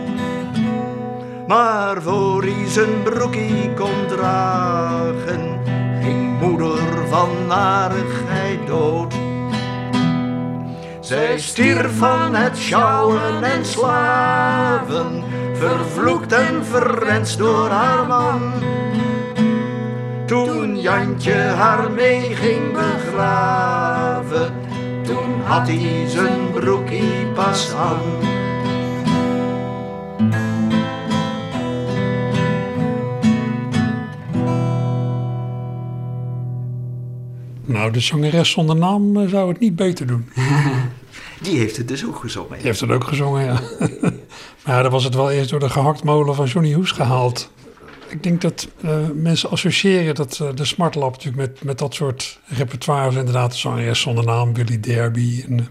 [1.47, 5.59] Maar voor hij zijn broekie kon dragen,
[6.41, 9.13] moeder van narigheid dood.
[10.99, 18.41] Zij stierf van het sjouwen en slaven, vervloekt en verrenst door haar man.
[20.31, 24.53] Toen Jantje haar mee ging begraven,
[25.03, 27.99] toen had hij zijn broekie pas aan.
[37.65, 40.29] Nou, de zangeres zonder naam zou het niet beter doen.
[41.41, 42.57] Die heeft het dus ook gezongen.
[42.57, 43.59] Die heeft het ook gezongen, ja.
[44.63, 47.51] maar ja, dan was het wel eerst door de gehaktmolen van Johnny Hoes gehaald.
[48.11, 52.39] Ik denk dat uh, mensen associëren dat uh, de Smartlap natuurlijk met, met dat soort
[52.45, 53.15] repertoires.
[53.15, 55.45] Inderdaad, de zangeres zonder naam, Billy Derby.
[55.47, 55.67] En,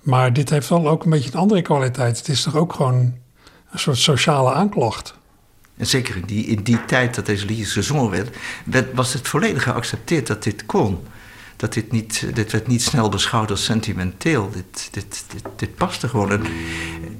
[0.00, 2.18] maar dit heeft wel ook een beetje een andere kwaliteit.
[2.18, 3.14] Het is toch ook gewoon
[3.70, 5.14] een soort sociale aanklacht.
[5.76, 9.28] En zeker in die, in die tijd dat deze liedjes gezongen werd, werd, was het
[9.28, 10.98] volledig geaccepteerd dat dit kon.
[11.64, 14.50] Dat dit, niet, dit werd niet snel beschouwd als sentimenteel.
[14.52, 16.30] Dit, dit, dit, dit paste gewoon.
[16.30, 16.42] En,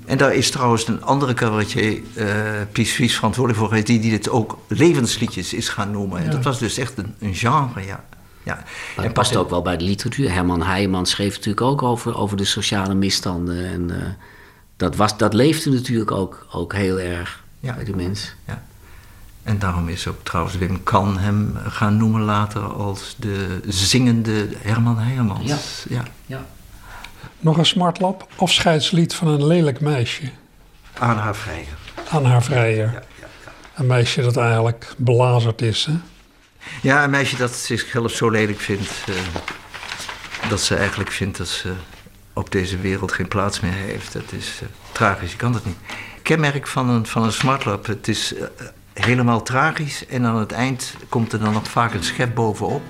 [0.07, 2.27] en daar is trouwens een andere cabaretier, uh,
[2.73, 6.19] Pies Vries, verantwoordelijk voor geweest, die, die dit ook levensliedjes is gaan noemen.
[6.19, 6.31] En Ja.
[6.31, 8.05] dat was dus echt een, een genre, ja.
[8.43, 8.65] ja.
[8.97, 10.33] Maar het past ook wel bij de literatuur.
[10.33, 13.65] Herman Heijman schreef natuurlijk ook over, over de sociale misstanden.
[13.67, 13.97] En uh,
[14.77, 17.75] dat, was, dat leefde natuurlijk ook, ook heel erg Ja.
[17.75, 18.35] bij de mens.
[19.45, 24.99] En daarom is ook trouwens Wim Kan hem gaan noemen later als de zingende Herman
[24.99, 25.49] Heijmans.
[25.49, 25.59] Ja.
[25.97, 26.03] ja.
[26.27, 26.45] Ja.
[27.41, 28.29] Nog een smartlap.
[28.37, 30.31] Afscheidslied van een lelijk meisje.
[30.99, 31.77] Aan haar vrijer.
[32.11, 32.87] Aan haar vrijer.
[32.87, 33.53] Ja, ja, ja.
[33.75, 35.85] Een meisje dat eigenlijk belazerd is.
[35.85, 35.95] Hè?
[36.83, 38.91] ja, een meisje dat zichzelf zo lelijk vindt...
[39.07, 39.15] eh,
[40.49, 41.73] dat ze eigenlijk vindt dat ze
[42.33, 44.13] op deze wereld geen plaats meer heeft.
[44.13, 45.77] Dat is eh, tragisch, je kan dat niet.
[46.23, 48.47] Kenmerk van een, van een smartlap, het is eh,
[48.95, 50.07] helemaal tragisch...
[50.07, 52.83] en aan het eind komt er dan nog vaak een schep bovenop...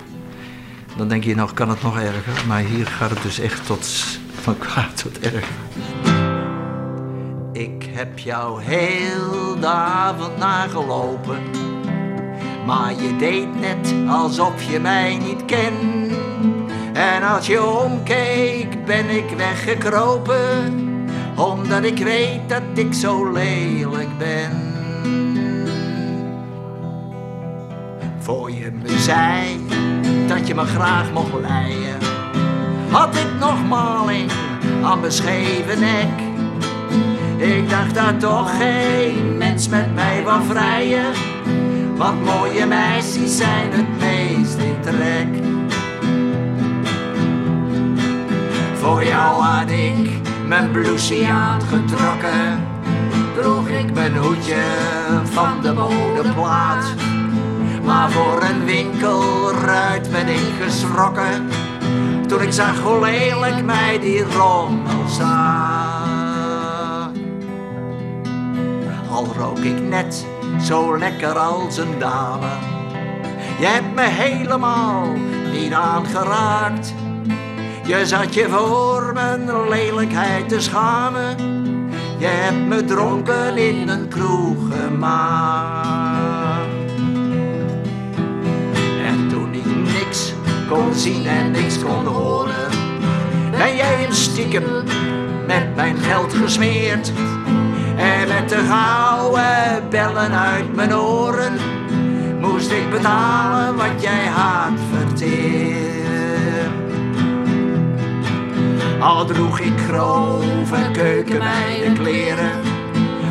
[0.95, 2.47] Dan denk je, nou kan het nog erger.
[2.47, 3.87] Maar hier gaat het dus echt tot,
[4.41, 5.55] van kwaad tot erger.
[7.51, 11.39] Ik heb jou heel de avond nagelopen.
[12.65, 16.11] Maar je deed net alsof je mij niet kent.
[16.93, 20.73] En als je omkeek, ben ik weggekropen.
[21.35, 24.74] Omdat ik weet dat ik zo lelijk ben.
[28.25, 29.65] Voor je me zei
[30.27, 31.97] dat je me graag mocht leien.
[32.89, 34.31] Had ik nog maling
[34.83, 36.09] aan mijn scheve nek.
[37.49, 41.05] Ik dacht dat toch geen mens met mij wou vrijen.
[41.95, 45.43] Want mooie meisjes zijn het meest in trek.
[48.73, 50.09] Voor jou had ik
[50.47, 52.67] mijn blouseje aangetrokken.
[53.35, 54.63] Droeg ik mijn hoedje
[55.23, 57.14] van de modeplaat.
[57.85, 61.49] Maar voor een winkelruit ben ik geschrokken
[62.27, 66.03] Toen ik zag hoe lelijk mij die rommel zag.
[69.09, 70.25] Al rook ik net
[70.61, 72.49] zo lekker als een dame.
[73.59, 75.07] Je hebt me helemaal
[75.51, 76.93] niet aangeraakt.
[77.85, 81.35] Je zat je voor mijn lelijkheid te schamen.
[82.17, 86.04] Je hebt me dronken in een kroeg gemaakt
[90.67, 92.69] kon zien en niks kon horen.
[93.51, 94.63] Ben jij hem stiekem
[95.47, 97.11] met mijn geld gesmeerd?
[97.97, 101.53] En met de gouden bellen uit mijn oren
[102.41, 105.85] moest ik betalen wat jij had verteerd.
[108.99, 112.51] Al droeg ik grove keukenmeiden kleren,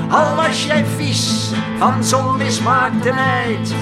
[0.09, 3.75] al was jij vies van zo'n mismaakte meid.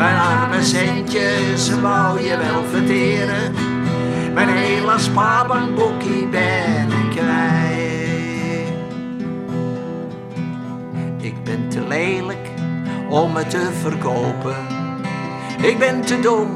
[0.00, 3.54] Mijn arme centjes wou je wel verteren.
[4.34, 8.68] Mijn hele spaarbankboekje ben ik kwijt.
[11.20, 12.48] Ik ben te lelijk
[13.08, 14.66] om het te verkopen.
[15.62, 16.48] Ik ben te dom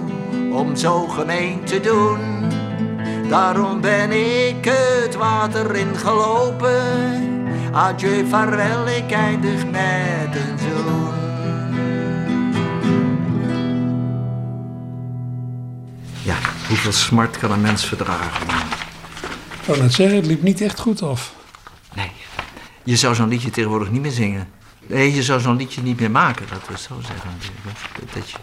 [0.53, 2.21] om zo gemeen te doen.
[3.29, 4.11] Daarom ben
[4.47, 6.83] ik het water in gelopen.
[7.73, 11.24] Adieu, vaarwel, ik eindig met een zoen.
[16.75, 18.47] Hoeveel smart kan een mens verdragen?
[19.61, 21.35] Ik wou net zeggen, het liep niet echt goed af.
[21.95, 22.11] Nee,
[22.83, 24.49] je zou zo'n liedje tegenwoordig niet meer zingen.
[24.87, 27.31] Nee, je zou zo'n liedje niet meer maken, dat we zo zeggen.
[27.31, 28.15] natuurlijk.
[28.15, 28.37] Dat je...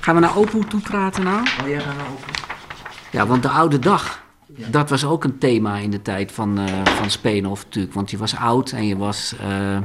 [0.00, 1.46] Gaan we naar Opoe toe praten nou?
[1.62, 2.32] Oh, jij gaat naar open?
[3.10, 6.94] Ja, want de oude dag, dat was ook een thema in de tijd van, eh
[6.96, 7.94] van Speenhof natuurlijk.
[7.94, 9.78] Want je was oud en je was eh,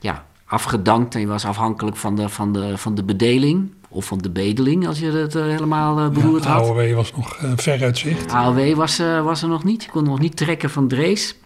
[0.00, 3.72] ja, afgedankt en je was afhankelijk van de, van, de, van de bedeling.
[3.92, 6.62] Of van de bedeling, als je het eh, helemaal eh, beroerd had.
[6.68, 8.32] AOW was nog eh, ver uit zicht.
[8.32, 9.84] AOW was, eh, was er nog niet.
[9.84, 11.36] Je kon nog niet trekken van Drees.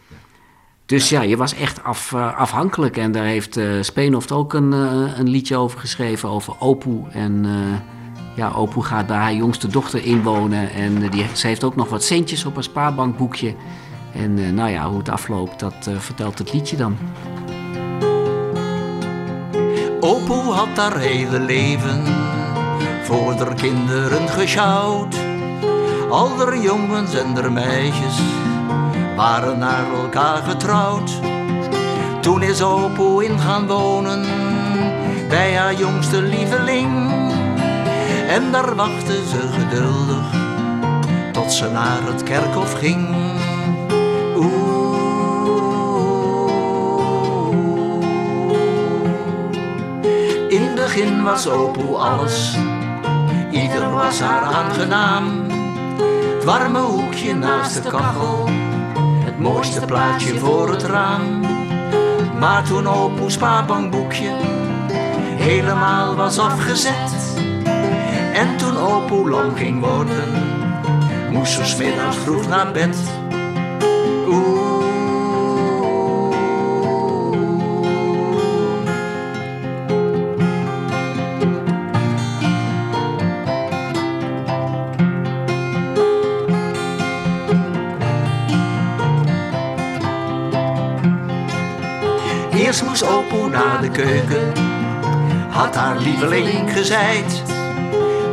[0.87, 2.97] Dus ja, je was echt af, afhankelijk.
[2.97, 7.09] En daar heeft eh Speenhoft ook een, een liedje over geschreven, over Opoe.
[7.11, 7.97] En eh,
[8.37, 10.71] ja, Opoe gaat bij haar jongste dochter inwonen.
[10.71, 13.55] En die, ze heeft ook nog wat centjes op haar spaarbankboekje.
[14.13, 16.97] En eh, nou ja, hoe het afloopt, dat vertelt het liedje dan.
[20.01, 22.03] Opoe had haar hele leven
[23.07, 25.14] voor haar kinderen gesjouwd.
[26.11, 28.19] Al haar jongens en haar meisjes
[29.16, 31.11] waren naar elkaar getrouwd.
[32.21, 34.25] Toen is Opoe in gaan wonen
[35.29, 37.11] bij haar jongste lieveling.
[38.29, 40.25] En daar wachtte ze geduldig
[41.33, 43.09] tot ze naar het kerkhof ging.
[44.37, 44.77] Oeh.
[50.48, 52.57] In het begin was Opoe alles,
[53.51, 55.47] ieder was haar aangenaam.
[56.35, 58.49] Het warme hoekje naast de kachel,
[59.25, 61.40] het mooiste plaatje voor het raam.
[62.38, 64.31] Maar toen Opoe's spaarbankboekje
[65.37, 67.35] helemaal was afgezet.
[68.33, 70.25] En toen Opoe lam ging worden,
[71.31, 72.97] moest ze middags vroeg naar bed.
[92.85, 94.52] Moest opoe naar de keuken,
[95.50, 97.42] had haar lieveling gezeijd.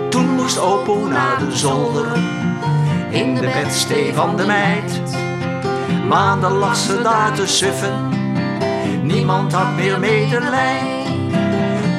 [0.09, 2.05] Toen moest opoe naar de zolder,
[3.09, 5.01] in de bedstee van de meid.
[6.07, 8.09] Maanden lag ze daar te suffen,
[9.01, 10.81] niemand had meer medelij.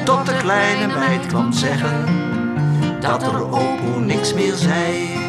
[0.03, 2.05] Tot de kleine meid kwam zeggen,
[2.99, 5.24] dat er opoe niks meer zei.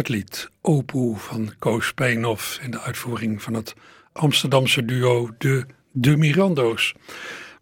[0.00, 3.74] Het lied Opoe van Koos Speenhoff in de uitvoering van het
[4.12, 6.94] Amsterdamse duo De De Mirando's.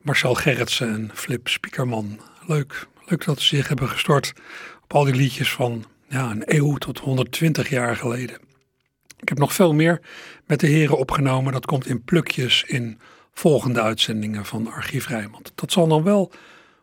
[0.03, 2.20] Marcel Gerritsen en Flip Spiekerman.
[2.47, 4.32] Leuk, leuk dat ze zich hebben gestort
[4.82, 8.39] op al die liedjes van ja, een eeuw tot 120 jaar geleden.
[9.16, 10.01] Ik heb nog veel meer
[10.47, 11.53] met de heren opgenomen.
[11.53, 12.99] Dat komt in plukjes in
[13.32, 15.53] volgende uitzendingen van Archief Rijnmond.
[15.55, 16.32] Dat zal dan wel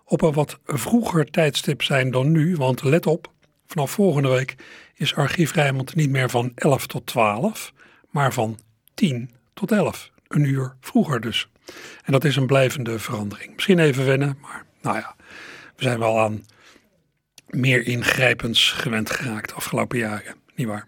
[0.06, 3.32] op een wat vroeger tijdstip zijn dan nu, want let op,
[3.66, 4.56] vanaf volgende week
[4.96, 7.74] is Archief Rijnmond niet meer van 11 tot 12,
[8.10, 8.60] maar van
[8.94, 10.12] 10 tot 11.
[10.28, 11.50] Een uur vroeger dus.
[12.04, 13.54] En dat is een blijvende verandering.
[13.54, 15.16] Misschien even wennen, maar nou ja,
[15.76, 16.46] we zijn wel aan
[17.48, 20.88] meer ingrijpends gewend geraakt de afgelopen jaren, niet waar?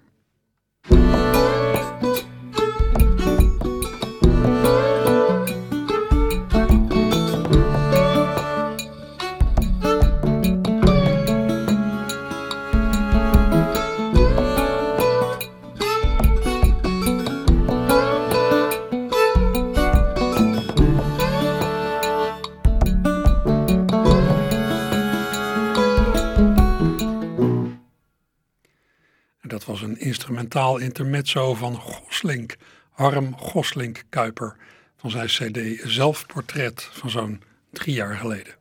[30.28, 32.56] Instrumentaal intermezzo van Goslink,
[32.92, 34.56] Harm Goslink Kuiper,
[34.98, 38.56] van zijn CD Zelfportret van zo'n drie jaar geleden.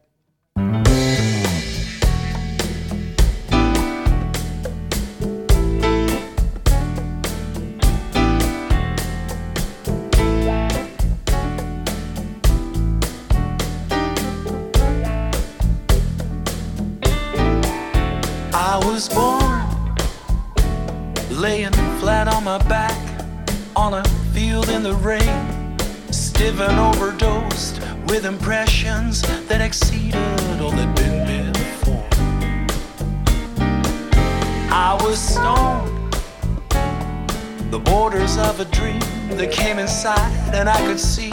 [40.56, 41.28] And I could see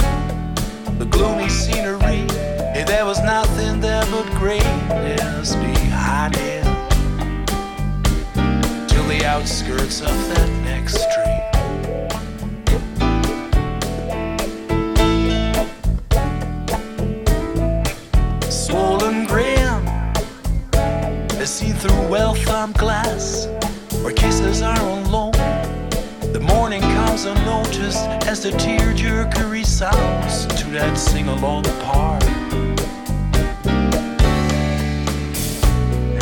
[1.00, 2.28] the gloomy scenery.
[2.74, 6.64] Hey, there was nothing there but greatness behind it
[8.90, 11.43] till the outskirts of that next street.
[30.96, 32.24] Sounds to that sing-along part.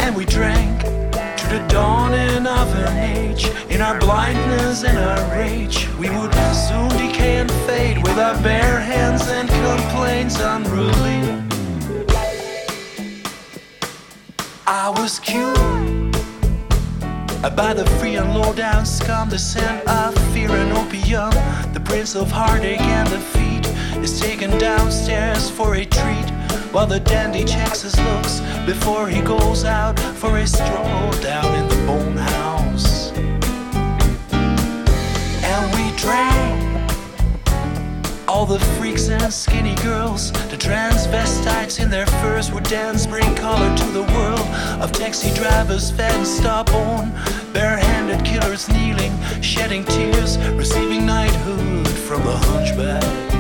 [0.02, 3.50] And we drank to the dawning of an age.
[3.70, 8.80] In our blindness and our rage, we would soon decay and fade with our bare
[8.80, 11.42] hands and complaints unruly.
[14.68, 16.16] I was cured
[17.56, 21.32] by the free and low down scum, the scent of fear and opium.
[21.74, 23.51] The prince of heartache and defeat
[24.04, 26.30] is taken downstairs for a treat.
[26.72, 31.68] While the dandy checks his looks before he goes out for a stroll down in
[31.68, 33.12] the bone house.
[35.44, 36.42] And we drank
[38.28, 43.76] all the freaks and skinny girls, the transvestites in their furs would dance, bring color
[43.78, 44.48] to the world
[44.82, 47.12] of taxi drivers fed and stubborn,
[47.54, 53.31] barehanded killers kneeling, shedding tears, receiving knighthood from the hunchbacks.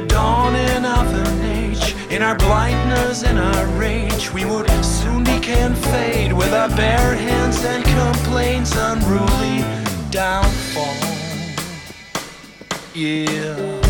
[0.00, 1.94] The dawning of an age.
[2.10, 7.14] In our blindness and our rage, we would soon decay and fade with our bare
[7.14, 9.62] hands and complaints unruly
[10.10, 10.96] downfall.
[12.92, 13.83] Yeah.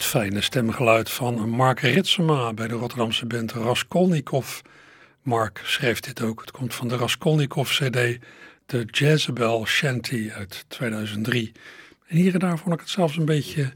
[0.00, 4.60] Fijne stemgeluid van Mark Ritsema bij de Rotterdamse band Raskolnikov.
[5.22, 6.40] Mark schreef dit ook.
[6.40, 8.18] Het komt van de Raskolnikov CD,
[8.66, 11.52] de Jezebel Shanty uit 2003.
[12.06, 13.72] En hier en daar vond ik het zelfs een beetje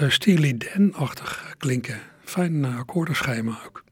[0.00, 2.00] uh, Steely Dan-achtig klinken.
[2.24, 3.84] Fijn uh, akkoordenschema ook.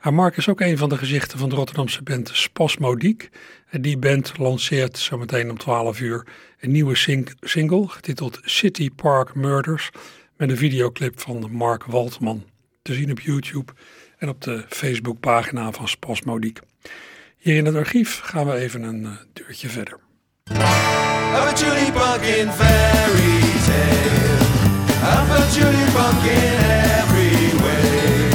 [0.00, 3.28] En Mark is ook een van de gezichten van de Rotterdamse band Spasmodiek.
[3.68, 6.26] En die band lanceert zometeen om 12 uur
[6.60, 6.96] een nieuwe
[7.40, 9.90] single getiteld City Park Murders
[10.38, 12.44] met een videoclip van Mark Waltman
[12.82, 13.72] te zien op YouTube
[14.18, 16.60] en op de Facebookpagina van Spasmodiek.
[17.36, 19.98] Hier in het archief gaan we even een uh, deurtje verder.
[20.50, 20.56] I'm
[21.34, 24.38] a Julie Bunkin fairy tale.
[25.12, 26.58] I'm a Julie Bunkin
[27.00, 27.32] every
[27.62, 28.30] way.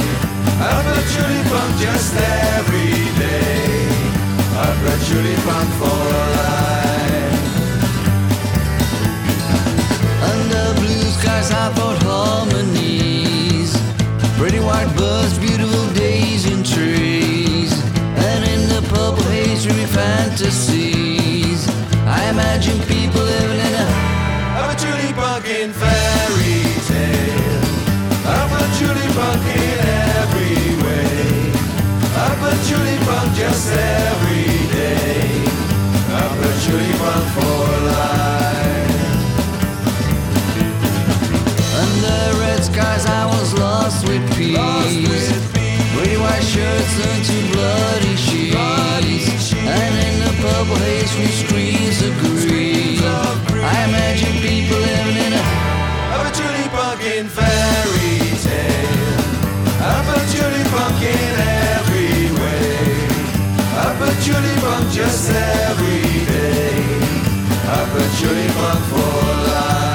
[0.60, 1.04] I'm a
[1.84, 3.86] just every day.
[4.62, 6.63] I'm a Julie Bunk for life.
[11.48, 13.72] Blue I thought harmonies.
[14.38, 17.72] Pretty white birds, beautiful days in trees.
[18.16, 21.68] And in the purple haze, dreamy fantasies.
[22.06, 24.14] I imagine people living in a
[24.54, 27.66] a Julie Bunkin fairy tale.
[28.36, 29.78] Of a Julie Bunkin
[30.20, 31.52] every way.
[32.26, 35.44] Of a Julie Bunk just every day.
[36.22, 37.83] Of a Julie Bunk for
[44.08, 45.94] lost with peace.
[45.96, 49.52] Pretty white shirts turned to bloody sheets.
[49.54, 52.98] And in the purple haze from screens of green.
[53.00, 55.42] I imagine people living in a
[56.14, 59.24] a Julie Bunkin fairy tale.
[59.80, 61.30] A Julie Bunkin
[61.74, 62.84] every way.
[63.82, 66.76] A Julie Bunk just every day.
[67.66, 69.93] A Julie Bunk for life.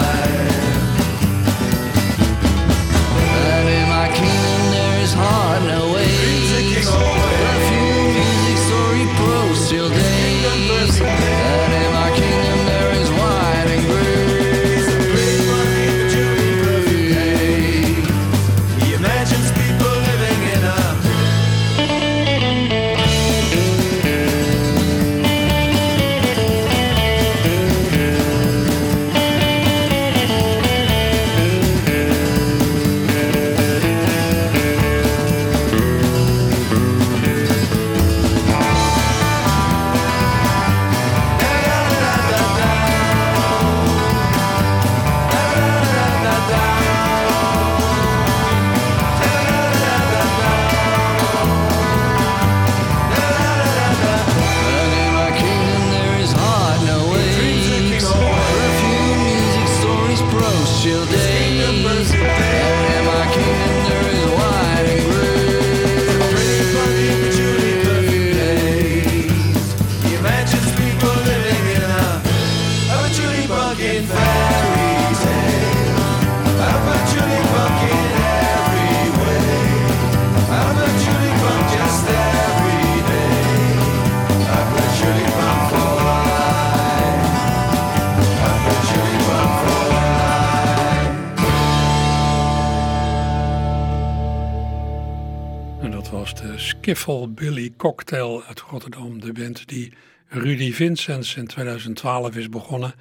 [95.81, 99.19] En dat was de Skiffle Billy Cocktail uit Rotterdam.
[99.19, 99.93] De band die
[100.27, 102.93] Rudy Vincents in 2012 is begonnen.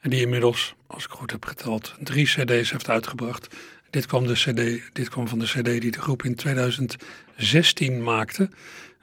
[0.00, 3.56] En die inmiddels, als ik goed heb geteld, drie cd's heeft uitgebracht.
[3.90, 8.50] Dit kwam, de CD, dit kwam van de cd die de groep in 2016 maakte.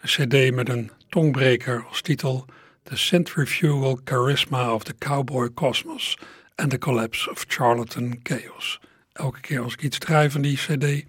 [0.01, 2.45] Een cd met een tongbreker als titel...
[2.83, 6.17] The Centrifugal Charisma of the Cowboy Cosmos...
[6.55, 8.79] and the Collapse of Charlatan Chaos.
[9.13, 11.05] Elke keer als ik iets draai van die cd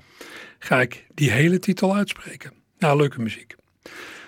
[0.58, 2.52] ga ik die hele titel uitspreken.
[2.78, 3.54] Nou, leuke muziek.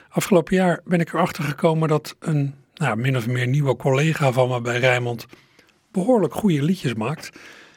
[0.09, 4.49] Afgelopen jaar ben ik erachter gekomen dat een nou, min of meer nieuwe collega van
[4.49, 5.27] me bij Rijnmond
[5.93, 7.31] behoorlijk goede liedjes maakt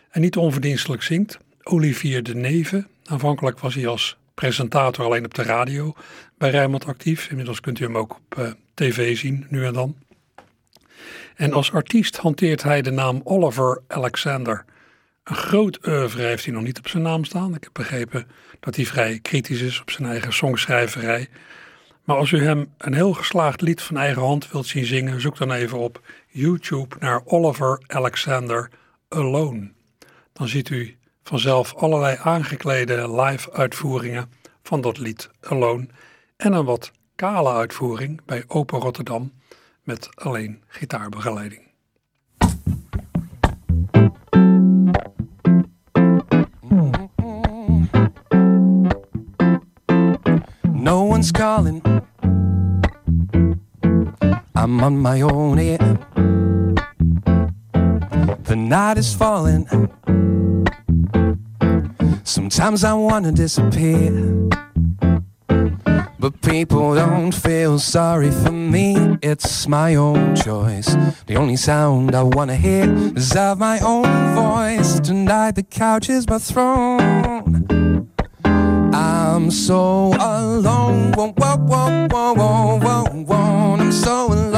[0.10, 1.38] en niet onverdienstelijk zingt.
[1.64, 2.86] Olivier de Neve.
[3.06, 5.94] Aanvankelijk was hij als presentator alleen op de radio
[6.38, 7.30] bij Rijnmond actief.
[7.30, 9.96] Inmiddels kunt u hem ook op eh, tv zien, nu en dan.
[11.36, 14.66] En als artiest hanteert hij de naam Oliver Alexander.
[15.24, 17.56] Een groot oeuvre heeft hij nog niet op zijn naam staan.
[17.56, 18.28] Ik heb begrepen
[18.60, 21.30] dat hij vrij kritisch is op zijn eigen songschrijverij.
[22.04, 25.38] Maar als u hem een heel geslaagd lied van eigen hand wilt zien zingen, zoek
[25.38, 28.70] dan even op YouTube naar Oliver Alexander
[29.10, 29.72] Alone.
[30.34, 34.32] Dan ziet u vanzelf allerlei aangeklede live uitvoeringen
[34.64, 35.88] van dat lied Alone
[36.38, 39.32] en een wat kale uitvoering bij Open Rotterdam
[39.84, 41.62] met alleen gitaarbegeleiding.
[50.72, 51.93] No one's calling
[54.64, 55.78] I'm on my own here.
[58.44, 59.68] The night is falling.
[62.24, 64.14] Sometimes I wanna disappear.
[66.18, 69.18] But people don't feel sorry for me.
[69.22, 70.96] It's my own choice.
[71.28, 72.86] The only sound I wanna hear
[73.18, 75.02] is of my own voice.
[75.02, 78.08] Tonight the couch is my throne.
[78.94, 81.12] I'm so alone.
[81.18, 83.54] Whoa, whoa, whoa, whoa, whoa, whoa.
[83.84, 84.53] I'm so alone,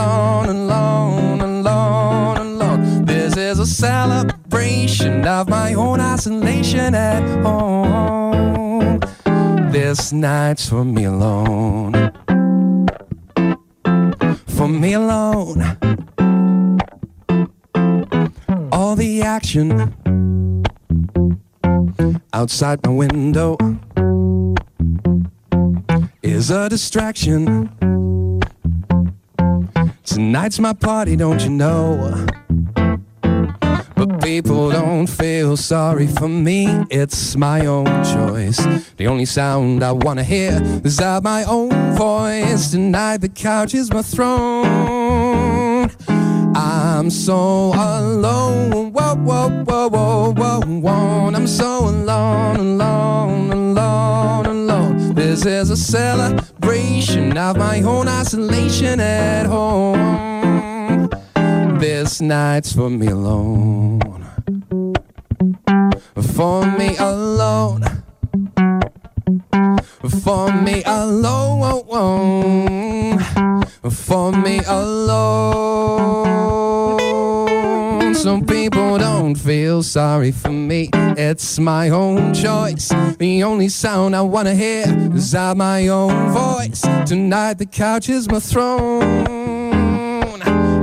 [0.46, 3.06] alone, alone, alone.
[3.06, 9.00] This is a celebration of my own isolation at home.
[9.72, 12.12] This night's for me alone.
[14.48, 15.78] For me alone.
[18.72, 19.94] All the action
[22.34, 23.58] outside my window
[26.22, 27.70] is a distraction.
[30.06, 32.26] Tonight's my party, don't you know?
[33.96, 36.68] But people don't feel sorry for me.
[36.92, 38.58] It's my own choice.
[38.98, 42.72] The only sound I wanna hear is my own voice.
[42.72, 45.90] Tonight the couch is my throne.
[46.56, 48.94] I'm so alone.
[48.94, 51.32] Whoa, whoa, whoa, whoa, whoa, whoa.
[51.36, 55.16] I'm so alone, alone, alone, alone.
[55.16, 55.78] This is a
[56.76, 61.10] celebration of my own isolation at home.
[61.80, 64.02] This night's for me alone.
[66.36, 67.84] For me alone.
[70.24, 72.00] For me alone.
[73.90, 76.65] For me alone.
[78.26, 80.90] Some people don't feel sorry for me.
[81.16, 82.90] It's my own choice.
[83.20, 86.82] The only sound I wanna hear is of my own voice.
[87.06, 89.28] Tonight the couch is my throne.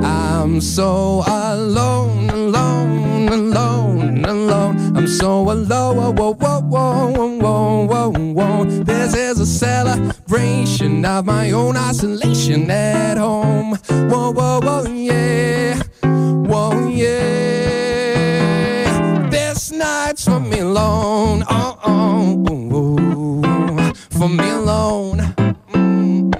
[0.04, 4.96] I'm so alone, alone, alone, alone.
[4.96, 6.14] I'm so alone.
[6.14, 8.64] Whoa, whoa, whoa, whoa, whoa, whoa.
[8.84, 13.74] This is a celebration of my own isolation at home.
[13.88, 15.82] Whoa, whoa, whoa, yeah.
[16.52, 17.24] Whoa, yeah.
[19.30, 21.44] This night's for me alone.
[21.48, 23.92] Oh, oh, oh.
[24.10, 25.20] for me alone.
[25.72, 26.34] Mm,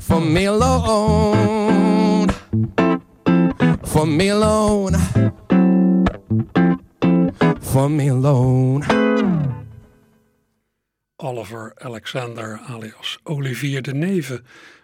[0.00, 2.28] For me alone.
[3.84, 4.94] For me alone.
[7.60, 8.84] For me alone.
[11.18, 14.42] Oliver Alexander alias Olivier de Neve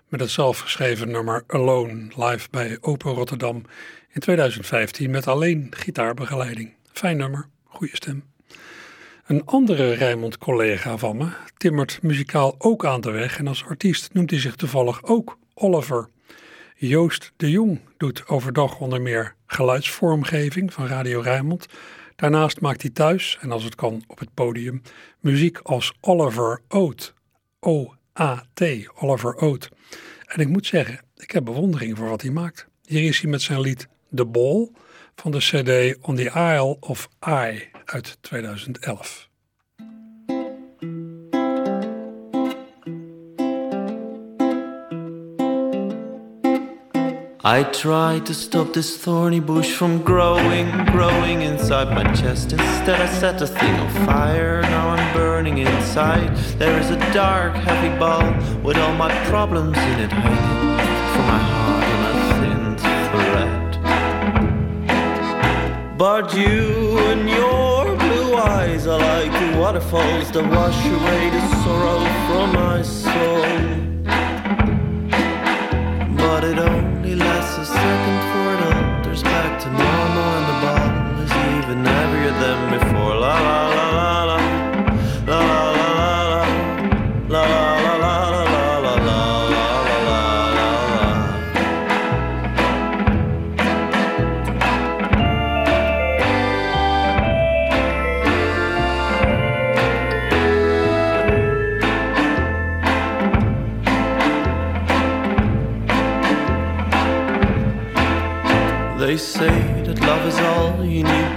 [0.09, 3.63] met het zelfgeschreven nummer Alone live bij Open Rotterdam
[4.13, 6.75] in 2015 met alleen gitaarbegeleiding.
[6.93, 8.25] Fijn nummer, goede stem.
[9.27, 14.31] Een andere Rijmond-collega van me timmert muzikaal ook aan de weg en als artiest noemt
[14.31, 16.09] hij zich toevallig ook Oliver.
[16.75, 21.67] Joost de Jong doet overdag onder meer geluidsvormgeving van Radio Rijnmond.
[22.17, 24.83] Daarnaast maakt hij thuis, en als het kan op het podium,
[25.21, 27.15] muziek als Oliver Oat.
[28.19, 28.63] O-A-T,
[28.95, 29.69] Oliver Oat.
[30.27, 32.67] En ik moet zeggen, ik heb bewondering voor wat hij maakt.
[32.85, 34.69] Hier is hij met zijn lied The Ball
[35.17, 39.29] van de CD On the Isle of I uit 2011.
[47.45, 52.53] I tried to stop this thorny bush from growing, growing inside my chest.
[52.53, 54.61] Instead, I set a thing on fire.
[54.61, 54.88] Now
[55.39, 56.37] burning inside.
[56.59, 58.29] There is a dark, heavy ball
[58.65, 60.79] with all my problems in it hanging
[61.13, 62.63] from my heart on a thin
[63.09, 63.69] thread.
[65.97, 72.01] But you and your blue eyes are like the waterfalls that wash away the sorrow
[72.27, 73.47] from my soul.
[76.17, 81.23] But it only lasts a second for it alters back to normal and the bottle
[81.25, 83.15] is even heavier than before.
[83.15, 83.68] La la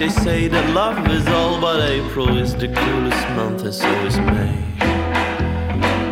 [0.02, 4.18] They say that love is all, but April is the coolest month, and so is
[4.18, 4.58] May.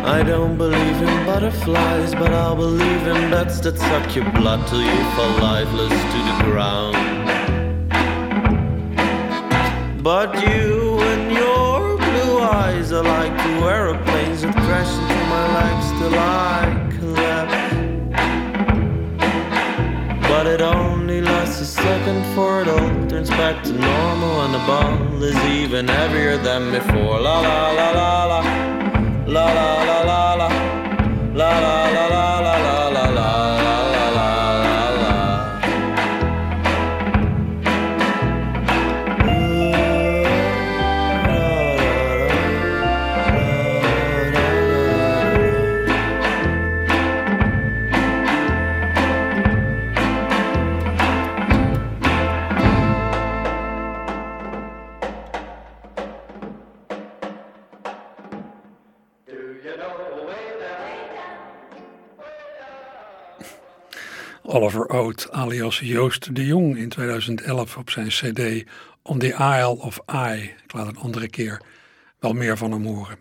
[0.04, 4.80] I don't believe in butterflies, but I'll believe in bats that suck your blood till
[4.80, 6.94] you fall lifeless to the ground.
[10.04, 15.86] But you and your blue eyes are like two aeroplanes that crash into my legs
[15.98, 17.74] till I collapse.
[20.28, 20.89] But it only lasts a
[21.82, 22.90] second for it all.
[23.08, 27.20] Turns back to normal and the ball is even heavier than before.
[27.20, 28.40] La la la la la.
[29.26, 30.48] La la la la la.
[31.34, 32.40] La la la la la.
[32.40, 32.49] la
[64.52, 68.64] Oliver Oud alias Joost de Jong in 2011 op zijn cd
[69.02, 70.54] On the Isle of I.
[70.64, 71.62] Ik laat een andere keer
[72.18, 73.18] wel meer van hem horen.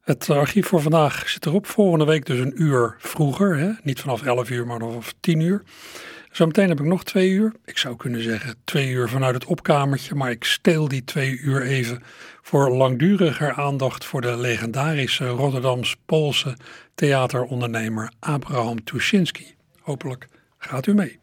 [0.00, 1.66] Het archief voor vandaag zit erop.
[1.66, 3.56] Volgende week dus een uur vroeger.
[3.56, 3.70] Hè?
[3.82, 5.62] Niet vanaf 11 uur, maar vanaf 10 uur.
[6.30, 7.52] Zometeen heb ik nog twee uur.
[7.64, 10.14] Ik zou kunnen zeggen twee uur vanuit het opkamertje.
[10.14, 12.02] Maar ik steel die twee uur even
[12.42, 16.56] voor langduriger aandacht voor de legendarische Rotterdams-Poolse
[16.94, 19.54] theaterondernemer Abraham Tuschinski.
[19.80, 20.28] Hopelijk
[20.58, 21.18] gaat u mee.